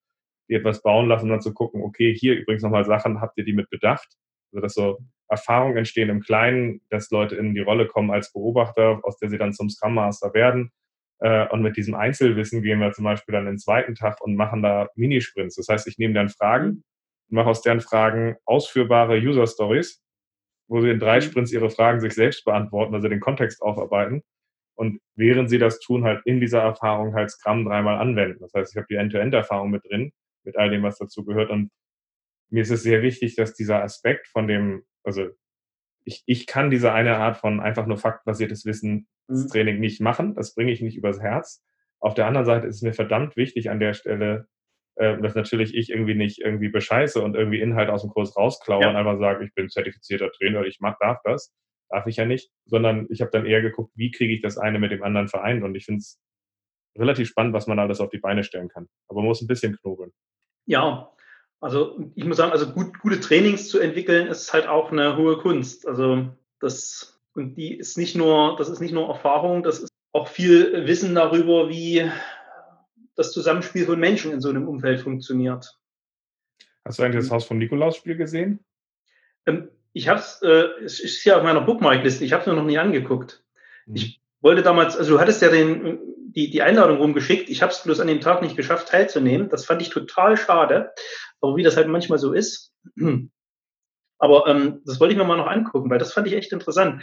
die 0.48 0.54
etwas 0.54 0.82
bauen 0.82 1.08
lassen 1.08 1.24
und 1.24 1.30
dann 1.30 1.40
zu 1.40 1.54
gucken, 1.54 1.82
okay, 1.82 2.14
hier 2.14 2.34
übrigens 2.34 2.62
nochmal 2.62 2.84
Sachen, 2.84 3.20
habt 3.20 3.38
ihr 3.38 3.44
die 3.44 3.52
mit 3.52 3.70
bedacht? 3.70 4.08
Also 4.52 4.62
dass 4.62 4.74
so 4.74 4.98
Erfahrungen 5.28 5.78
entstehen 5.78 6.10
im 6.10 6.20
Kleinen, 6.20 6.82
dass 6.90 7.10
Leute 7.10 7.36
in 7.36 7.54
die 7.54 7.60
Rolle 7.60 7.86
kommen 7.86 8.10
als 8.10 8.32
Beobachter, 8.32 9.00
aus 9.02 9.18
der 9.18 9.30
sie 9.30 9.38
dann 9.38 9.54
zum 9.54 9.70
Scrum 9.70 9.94
Master 9.94 10.34
werden. 10.34 10.70
Äh, 11.20 11.48
und 11.48 11.62
mit 11.62 11.76
diesem 11.76 11.94
Einzelwissen 11.94 12.62
gehen 12.62 12.80
wir 12.80 12.92
zum 12.92 13.04
Beispiel 13.04 13.32
dann 13.32 13.46
den 13.46 13.58
zweiten 13.58 13.94
Tag 13.94 14.20
und 14.20 14.36
machen 14.36 14.62
da 14.62 14.88
Minisprints. 14.94 15.56
Das 15.56 15.68
heißt, 15.68 15.88
ich 15.88 15.98
nehme 15.98 16.14
dann 16.14 16.28
Fragen 16.28 16.84
und 17.30 17.36
mache 17.36 17.48
aus 17.48 17.62
deren 17.62 17.80
Fragen 17.80 18.36
ausführbare 18.44 19.16
User 19.16 19.46
Stories, 19.46 20.02
wo 20.68 20.80
sie 20.82 20.90
in 20.90 20.98
drei 20.98 21.16
mhm. 21.16 21.22
Sprints 21.22 21.52
ihre 21.52 21.70
Fragen 21.70 22.00
sich 22.00 22.12
selbst 22.12 22.44
beantworten, 22.44 22.94
also 22.94 23.08
den 23.08 23.20
Kontext 23.20 23.62
aufarbeiten. 23.62 24.22
Und 24.74 25.00
während 25.16 25.48
sie 25.48 25.58
das 25.58 25.80
tun, 25.80 26.04
halt 26.04 26.22
in 26.24 26.40
dieser 26.40 26.60
Erfahrung 26.60 27.14
halt 27.14 27.30
Scrum 27.30 27.64
dreimal 27.64 27.98
anwenden. 27.98 28.38
Das 28.40 28.52
heißt, 28.54 28.72
ich 28.72 28.76
habe 28.76 28.86
die 28.90 28.96
End-to-End-Erfahrung 28.96 29.70
mit 29.70 29.84
drin 29.84 30.12
mit 30.44 30.56
all 30.56 30.70
dem, 30.70 30.82
was 30.82 30.98
dazu 30.98 31.24
gehört. 31.24 31.50
Und 31.50 31.70
mir 32.50 32.62
ist 32.62 32.70
es 32.70 32.82
sehr 32.82 33.02
wichtig, 33.02 33.36
dass 33.36 33.54
dieser 33.54 33.82
Aspekt 33.82 34.28
von 34.28 34.46
dem, 34.46 34.84
also 35.04 35.28
ich, 36.04 36.22
ich 36.26 36.46
kann 36.46 36.70
diese 36.70 36.92
eine 36.92 37.16
Art 37.16 37.36
von 37.36 37.60
einfach 37.60 37.86
nur 37.86 37.96
faktbasiertes 37.96 38.64
Wissenstraining 38.64 39.76
mhm. 39.76 39.80
nicht 39.80 40.00
machen. 40.00 40.34
Das 40.34 40.54
bringe 40.54 40.72
ich 40.72 40.80
nicht 40.80 40.96
übers 40.96 41.20
Herz. 41.20 41.64
Auf 42.00 42.14
der 42.14 42.26
anderen 42.26 42.46
Seite 42.46 42.66
ist 42.66 42.76
es 42.76 42.82
mir 42.82 42.92
verdammt 42.92 43.36
wichtig 43.36 43.70
an 43.70 43.78
der 43.78 43.94
Stelle, 43.94 44.48
äh, 44.96 45.18
dass 45.20 45.34
natürlich 45.34 45.74
ich 45.74 45.90
irgendwie 45.90 46.14
nicht 46.14 46.40
irgendwie 46.40 46.68
bescheiße 46.68 47.22
und 47.22 47.34
irgendwie 47.34 47.60
Inhalt 47.60 47.88
aus 47.88 48.02
dem 48.02 48.10
Kurs 48.10 48.36
rausklaue 48.36 48.82
ja. 48.82 48.90
und 48.90 48.96
einfach 48.96 49.18
sage, 49.18 49.44
ich 49.44 49.54
bin 49.54 49.68
zertifizierter 49.68 50.30
Trainer, 50.32 50.64
ich 50.64 50.78
mach, 50.80 50.98
darf 50.98 51.18
das. 51.24 51.54
Darf 51.88 52.06
ich 52.06 52.16
ja 52.16 52.24
nicht. 52.24 52.50
Sondern 52.66 53.06
ich 53.10 53.20
habe 53.20 53.30
dann 53.30 53.46
eher 53.46 53.62
geguckt, 53.62 53.92
wie 53.94 54.10
kriege 54.10 54.34
ich 54.34 54.42
das 54.42 54.58
eine 54.58 54.78
mit 54.78 54.90
dem 54.90 55.02
anderen 55.02 55.28
vereint. 55.28 55.62
Und 55.62 55.74
ich 55.74 55.84
finde 55.84 56.00
es 56.00 56.20
relativ 56.98 57.28
spannend, 57.28 57.54
was 57.54 57.66
man 57.66 57.78
alles 57.78 58.00
auf 58.00 58.10
die 58.10 58.18
Beine 58.18 58.44
stellen 58.44 58.68
kann. 58.68 58.88
Aber 59.08 59.20
man 59.20 59.28
muss 59.28 59.40
ein 59.40 59.46
bisschen 59.46 59.76
knobeln. 59.76 60.10
Ja, 60.66 61.10
also 61.60 61.98
ich 62.14 62.24
muss 62.24 62.36
sagen, 62.36 62.52
also 62.52 62.66
gut, 62.66 62.98
gute 62.98 63.20
Trainings 63.20 63.68
zu 63.68 63.78
entwickeln, 63.78 64.26
ist 64.26 64.52
halt 64.52 64.66
auch 64.66 64.90
eine 64.90 65.16
hohe 65.16 65.38
Kunst. 65.38 65.86
Also 65.86 66.28
das 66.60 67.20
und 67.34 67.54
die 67.54 67.74
ist 67.74 67.96
nicht 67.96 68.14
nur, 68.14 68.56
das 68.58 68.68
ist 68.68 68.80
nicht 68.80 68.92
nur 68.92 69.08
Erfahrung, 69.08 69.62
das 69.62 69.80
ist 69.80 69.92
auch 70.12 70.28
viel 70.28 70.86
Wissen 70.86 71.14
darüber, 71.14 71.68
wie 71.68 72.10
das 73.14 73.32
Zusammenspiel 73.32 73.86
von 73.86 73.98
Menschen 73.98 74.32
in 74.32 74.40
so 74.40 74.50
einem 74.50 74.68
Umfeld 74.68 75.00
funktioniert. 75.00 75.78
Hast 76.84 76.98
du 76.98 77.02
eigentlich 77.02 77.22
das 77.22 77.30
Haus 77.30 77.44
vom 77.44 77.58
Nikolaus-Spiel 77.58 78.16
gesehen? 78.16 78.60
Ähm, 79.46 79.68
ich 79.92 80.08
habe 80.08 80.20
es, 80.20 80.42
äh, 80.42 80.64
es 80.84 81.00
ist 81.00 81.22
hier 81.22 81.36
auf 81.36 81.42
meiner 81.42 81.60
Bookmark-Liste, 81.60 82.24
ich 82.24 82.32
habe 82.32 82.42
es 82.42 82.46
mir 82.46 82.54
noch 82.54 82.64
nie 82.64 82.78
angeguckt. 82.78 83.44
Mhm. 83.86 83.96
Ich 83.96 84.20
wollte 84.40 84.62
damals, 84.62 84.96
also 84.96 85.14
du 85.14 85.20
hattest 85.20 85.42
ja 85.42 85.48
den, 85.48 85.98
die, 86.34 86.50
die 86.50 86.62
Einladung 86.62 86.98
rumgeschickt. 86.98 87.48
Ich 87.48 87.62
habe 87.62 87.72
es 87.72 87.82
bloß 87.82 88.00
an 88.00 88.06
dem 88.06 88.20
Tag 88.20 88.42
nicht 88.42 88.56
geschafft, 88.56 88.88
teilzunehmen. 88.88 89.48
Das 89.48 89.64
fand 89.64 89.82
ich 89.82 89.90
total 89.90 90.36
schade. 90.36 90.92
Aber 91.40 91.56
wie 91.56 91.62
das 91.62 91.76
halt 91.76 91.88
manchmal 91.88 92.18
so 92.18 92.32
ist. 92.32 92.72
Aber 94.18 94.46
ähm, 94.46 94.82
das 94.84 95.00
wollte 95.00 95.12
ich 95.12 95.18
mir 95.18 95.24
mal 95.24 95.36
noch 95.36 95.48
angucken, 95.48 95.90
weil 95.90 95.98
das 95.98 96.12
fand 96.12 96.26
ich 96.28 96.34
echt 96.34 96.52
interessant. 96.52 97.02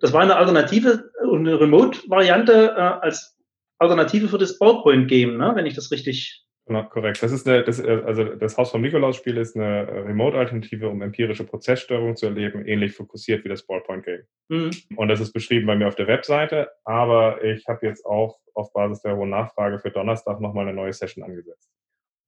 Das 0.00 0.12
war 0.12 0.20
eine 0.20 0.36
Alternative 0.36 1.10
und 1.22 1.46
eine 1.46 1.58
Remote-Variante 1.58 2.74
äh, 2.76 2.80
als 2.80 3.36
Alternative 3.78 4.28
für 4.28 4.38
das 4.38 4.58
Ballpoint-Game, 4.58 5.38
ne? 5.38 5.52
wenn 5.54 5.66
ich 5.66 5.74
das 5.74 5.90
richtig 5.90 6.44
Genau, 6.66 6.84
korrekt. 6.84 7.20
Das 7.22 7.32
ist 7.32 7.48
eine, 7.48 7.64
das, 7.64 7.80
äh, 7.80 8.02
also 8.06 8.24
das 8.24 8.56
Haus 8.56 8.70
vom 8.70 8.82
Nikolaus-Spiel 8.82 9.36
ist 9.36 9.56
eine 9.56 9.88
äh, 9.88 9.98
Remote-Alternative, 10.00 10.88
um 10.88 11.02
empirische 11.02 11.44
Prozesssteuerung 11.44 12.14
zu 12.14 12.26
erleben, 12.26 12.64
ähnlich 12.66 12.94
fokussiert 12.94 13.44
wie 13.44 13.48
das 13.48 13.66
Ballpoint-Game. 13.66 14.22
Mhm. 14.48 14.70
Und 14.96 15.08
das 15.08 15.20
ist 15.20 15.32
beschrieben 15.32 15.66
bei 15.66 15.74
mir 15.74 15.88
auf 15.88 15.96
der 15.96 16.06
Webseite, 16.06 16.70
aber 16.84 17.42
ich 17.42 17.66
habe 17.66 17.84
jetzt 17.86 18.06
auch 18.06 18.38
auf 18.54 18.72
Basis 18.72 19.02
der 19.02 19.16
hohen 19.16 19.30
Nachfrage 19.30 19.80
für 19.80 19.90
Donnerstag 19.90 20.40
nochmal 20.40 20.68
eine 20.68 20.76
neue 20.76 20.92
Session 20.92 21.24
angesetzt. 21.24 21.68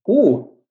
Oh, 0.05 0.65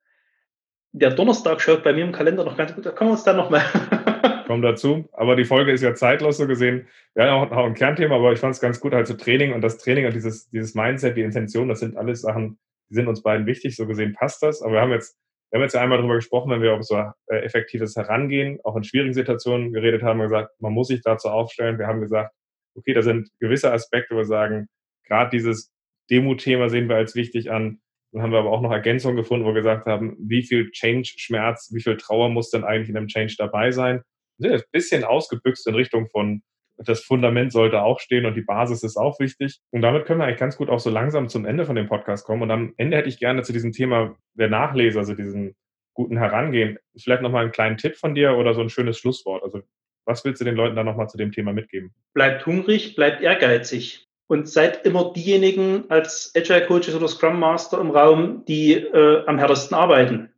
der 0.91 1.12
Donnerstag 1.12 1.60
schaut 1.60 1.84
bei 1.84 1.93
mir 1.93 2.04
im 2.04 2.12
Kalender 2.12 2.43
noch 2.43 2.56
ganz 2.56 2.76
gut. 2.76 2.86
Da 2.86 2.91
kommen 2.91 3.10
wir 3.10 3.13
uns 3.13 3.23
dann 3.23 3.38
nochmal. 3.38 3.63
Kommen 4.45 4.62
dazu. 4.62 5.10
Aber 5.13 5.36
die 5.36 5.45
Folge 5.45 5.71
ist 5.71 5.82
ja 5.82 5.95
zeitlos 5.95 6.38
so 6.38 6.45
gesehen. 6.47 6.88
Wir 7.15 7.32
haben 7.32 7.52
auch 7.52 7.65
ein 7.65 7.73
Kernthema, 7.73 8.15
aber 8.15 8.34
ich 8.34 8.39
fand 8.39 8.54
es 8.54 8.62
ganz 8.62 8.80
gut, 8.80 8.93
also 8.93 9.15
Training 9.15 9.54
und 9.54 9.62
das 9.62 9.78
Training 9.78 10.06
und 10.06 10.13
dieses, 10.13 10.49
dieses 10.49 10.76
Mindset, 10.76 11.17
die 11.17 11.21
Intention, 11.21 11.69
das 11.69 11.80
sind 11.80 11.97
alles 11.97 12.21
Sachen, 12.21 12.60
sind 12.93 13.08
uns 13.08 13.21
beiden 13.21 13.45
wichtig, 13.45 13.75
so 13.75 13.86
gesehen 13.88 14.13
passt 14.13 14.43
das. 14.43 14.62
Aber 14.62 14.73
wir 14.73 14.82
haben 14.82 14.91
jetzt, 14.91 15.17
wir 15.51 15.58
haben 15.58 15.63
jetzt 15.63 15.75
einmal 15.75 15.97
darüber 15.97 16.15
gesprochen, 16.15 16.51
wenn 16.51 16.62
wir 16.62 16.73
über 16.73 16.84
so 16.84 16.95
äh, 16.95 17.38
effektives 17.38 17.95
Herangehen, 17.95 18.60
auch 18.63 18.75
in 18.75 18.84
schwierigen 18.84 19.13
Situationen 19.13 19.73
geredet 19.73 20.03
haben, 20.03 20.19
gesagt, 20.19 20.51
man 20.60 20.73
muss 20.73 20.88
sich 20.88 21.01
dazu 21.01 21.29
aufstellen. 21.29 21.79
Wir 21.79 21.88
haben 21.88 22.01
gesagt, 22.01 22.34
okay, 22.75 22.93
da 22.93 23.01
sind 23.01 23.29
gewisse 23.39 23.71
Aspekte, 23.71 24.15
wo 24.15 24.19
wir 24.19 24.25
sagen, 24.25 24.67
gerade 25.06 25.29
dieses 25.29 25.71
Demo-Thema 26.10 26.69
sehen 26.69 26.89
wir 26.89 26.95
als 26.95 27.15
wichtig 27.15 27.51
an. 27.51 27.79
Dann 28.12 28.21
haben 28.21 28.32
wir 28.32 28.39
aber 28.39 28.51
auch 28.51 28.62
noch 28.62 28.71
Ergänzungen 28.71 29.17
gefunden, 29.17 29.45
wo 29.45 29.49
wir 29.49 29.62
gesagt 29.62 29.86
haben, 29.86 30.15
wie 30.19 30.43
viel 30.43 30.69
Change-Schmerz, 30.71 31.71
wie 31.73 31.82
viel 31.82 31.97
Trauer 31.97 32.29
muss 32.29 32.51
denn 32.51 32.63
eigentlich 32.63 32.89
in 32.89 32.97
einem 32.97 33.08
Change 33.08 33.36
dabei 33.38 33.71
sein? 33.71 34.03
Wir 34.38 34.51
sind 34.51 34.62
ein 34.62 34.71
bisschen 34.71 35.03
ausgebüxt 35.03 35.67
in 35.67 35.75
Richtung 35.75 36.08
von 36.10 36.41
das 36.78 37.02
Fundament 37.02 37.52
sollte 37.52 37.82
auch 37.84 38.00
stehen 38.00 38.26
und 38.26 38.36
die 38.36 38.42
Basis 38.42 38.84
ist 38.84 38.98
auch 38.98 39.20
wichtig. 39.20 39.60
Und 39.72 39.82
damit 39.82 40.06
können 40.06 40.20
wir 40.20 40.26
eigentlich 40.26 40.40
ganz 40.40 40.58
gut 40.58 40.70
auch 40.70 40.80
so 40.80 40.90
langsam 40.90 41.30
zum 41.30 41.46
Ende 41.46 41.66
von 41.66 41.76
dem 41.76 41.88
Podcast 41.88 42.26
kommen. 42.26 42.42
Und 42.42 42.52
am 42.52 42.74
Ende 42.78 42.98
hätte 42.98 43.10
ich 43.10 43.20
gerne 43.20 43.44
zu 43.44 43.54
diesem 43.54 43.72
Thema 43.72 44.16
der 44.34 44.50
Nachleser, 44.50 45.00
also 45.00 45.14
diesem 45.14 45.56
guten 45.94 46.18
Herangehen, 46.18 46.80
vielleicht 46.98 47.22
nochmal 47.22 47.44
einen 47.44 47.52
kleinen 47.52 47.78
Tipp 47.78 47.98
von 47.98 48.16
dir 48.16 48.36
oder 48.36 48.54
so 48.54 48.62
ein 48.62 48.70
schönes 48.70 48.98
Schlusswort. 48.98 49.44
Also 49.44 49.62
was 50.06 50.26
willst 50.26 50.42
du 50.42 50.46
den 50.46 50.56
Leuten 50.56 50.76
dann 50.76 50.86
nochmal 50.86 51.08
zu 51.08 51.18
dem 51.18 51.32
Thema 51.32 51.54
mitgeben? 51.54 51.94
Bleibt 52.14 52.46
hungrig, 52.46 52.96
bleibt 52.96 53.22
ehrgeizig 53.22 54.08
und 54.28 54.50
seid 54.50 54.86
immer 54.86 55.14
diejenigen 55.14 55.86
als 55.90 56.34
Agile 56.36 56.66
Coaches 56.66 56.96
oder 56.96 57.08
Scrum 57.08 57.40
Master 57.40 57.80
im 57.80 57.92
Raum, 57.92 58.44
die 58.46 58.74
äh, 58.74 59.26
am 59.26 59.38
härtesten 59.38 59.78
arbeiten. 59.78 60.30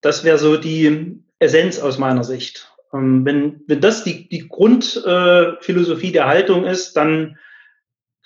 Das 0.00 0.24
wäre 0.24 0.38
so 0.38 0.56
die 0.56 1.22
Essenz 1.38 1.78
aus 1.78 1.98
meiner 1.98 2.24
Sicht. 2.24 2.73
Ähm, 2.94 3.24
wenn, 3.24 3.62
wenn 3.66 3.80
das 3.80 4.04
die, 4.04 4.28
die 4.28 4.48
Grundphilosophie 4.48 6.08
äh, 6.08 6.12
der 6.12 6.26
Haltung 6.26 6.64
ist, 6.64 6.94
dann 6.94 7.38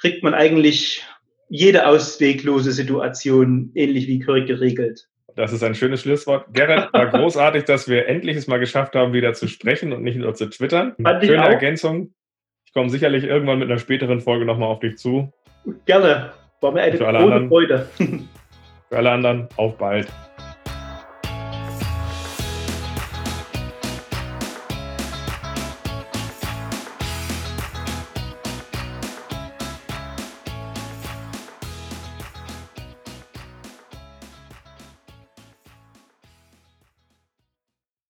kriegt 0.01 0.23
man 0.23 0.35
eigentlich 0.35 1.05
jede 1.49 1.87
ausweglose 1.87 2.73
Situation 2.73 3.73
ähnlich 3.75 4.07
wie 4.07 4.21
Kirk 4.21 4.47
geregelt. 4.47 5.09
Das 5.35 5.53
ist 5.53 5.63
ein 5.63 5.75
schönes 5.75 6.03
Schlusswort. 6.03 6.53
Gerrit, 6.53 6.93
war 6.93 7.07
großartig, 7.11 7.65
dass 7.65 7.89
wir 7.89 8.07
endlich 8.07 8.37
es 8.37 8.47
mal 8.47 8.59
geschafft 8.59 8.95
haben, 8.95 9.13
wieder 9.13 9.33
zu 9.35 9.49
sprechen 9.49 9.93
und 9.93 10.03
nicht 10.03 10.17
nur 10.17 10.35
zu 10.35 10.51
twittern. 10.51 10.95
Fand 11.01 11.25
Schöne 11.25 11.47
Ergänzung. 11.47 12.13
Ich 12.67 12.73
komme 12.73 12.91
sicherlich 12.91 13.25
irgendwann 13.25 13.61
mit 13.61 13.71
einer 13.71 13.79
späteren 13.79 14.21
Folge 14.21 14.45
nochmal 14.45 14.69
auf 14.69 14.81
dich 14.81 14.99
zu. 14.99 15.33
Gerne. 15.87 16.33
War 16.61 16.73
mir 16.73 16.83
eine 16.83 16.99
große 16.99 17.49
Freude. 17.49 17.89
Für 18.89 18.97
alle 18.97 19.11
anderen, 19.11 19.49
auf 19.57 19.79
bald. 19.79 20.09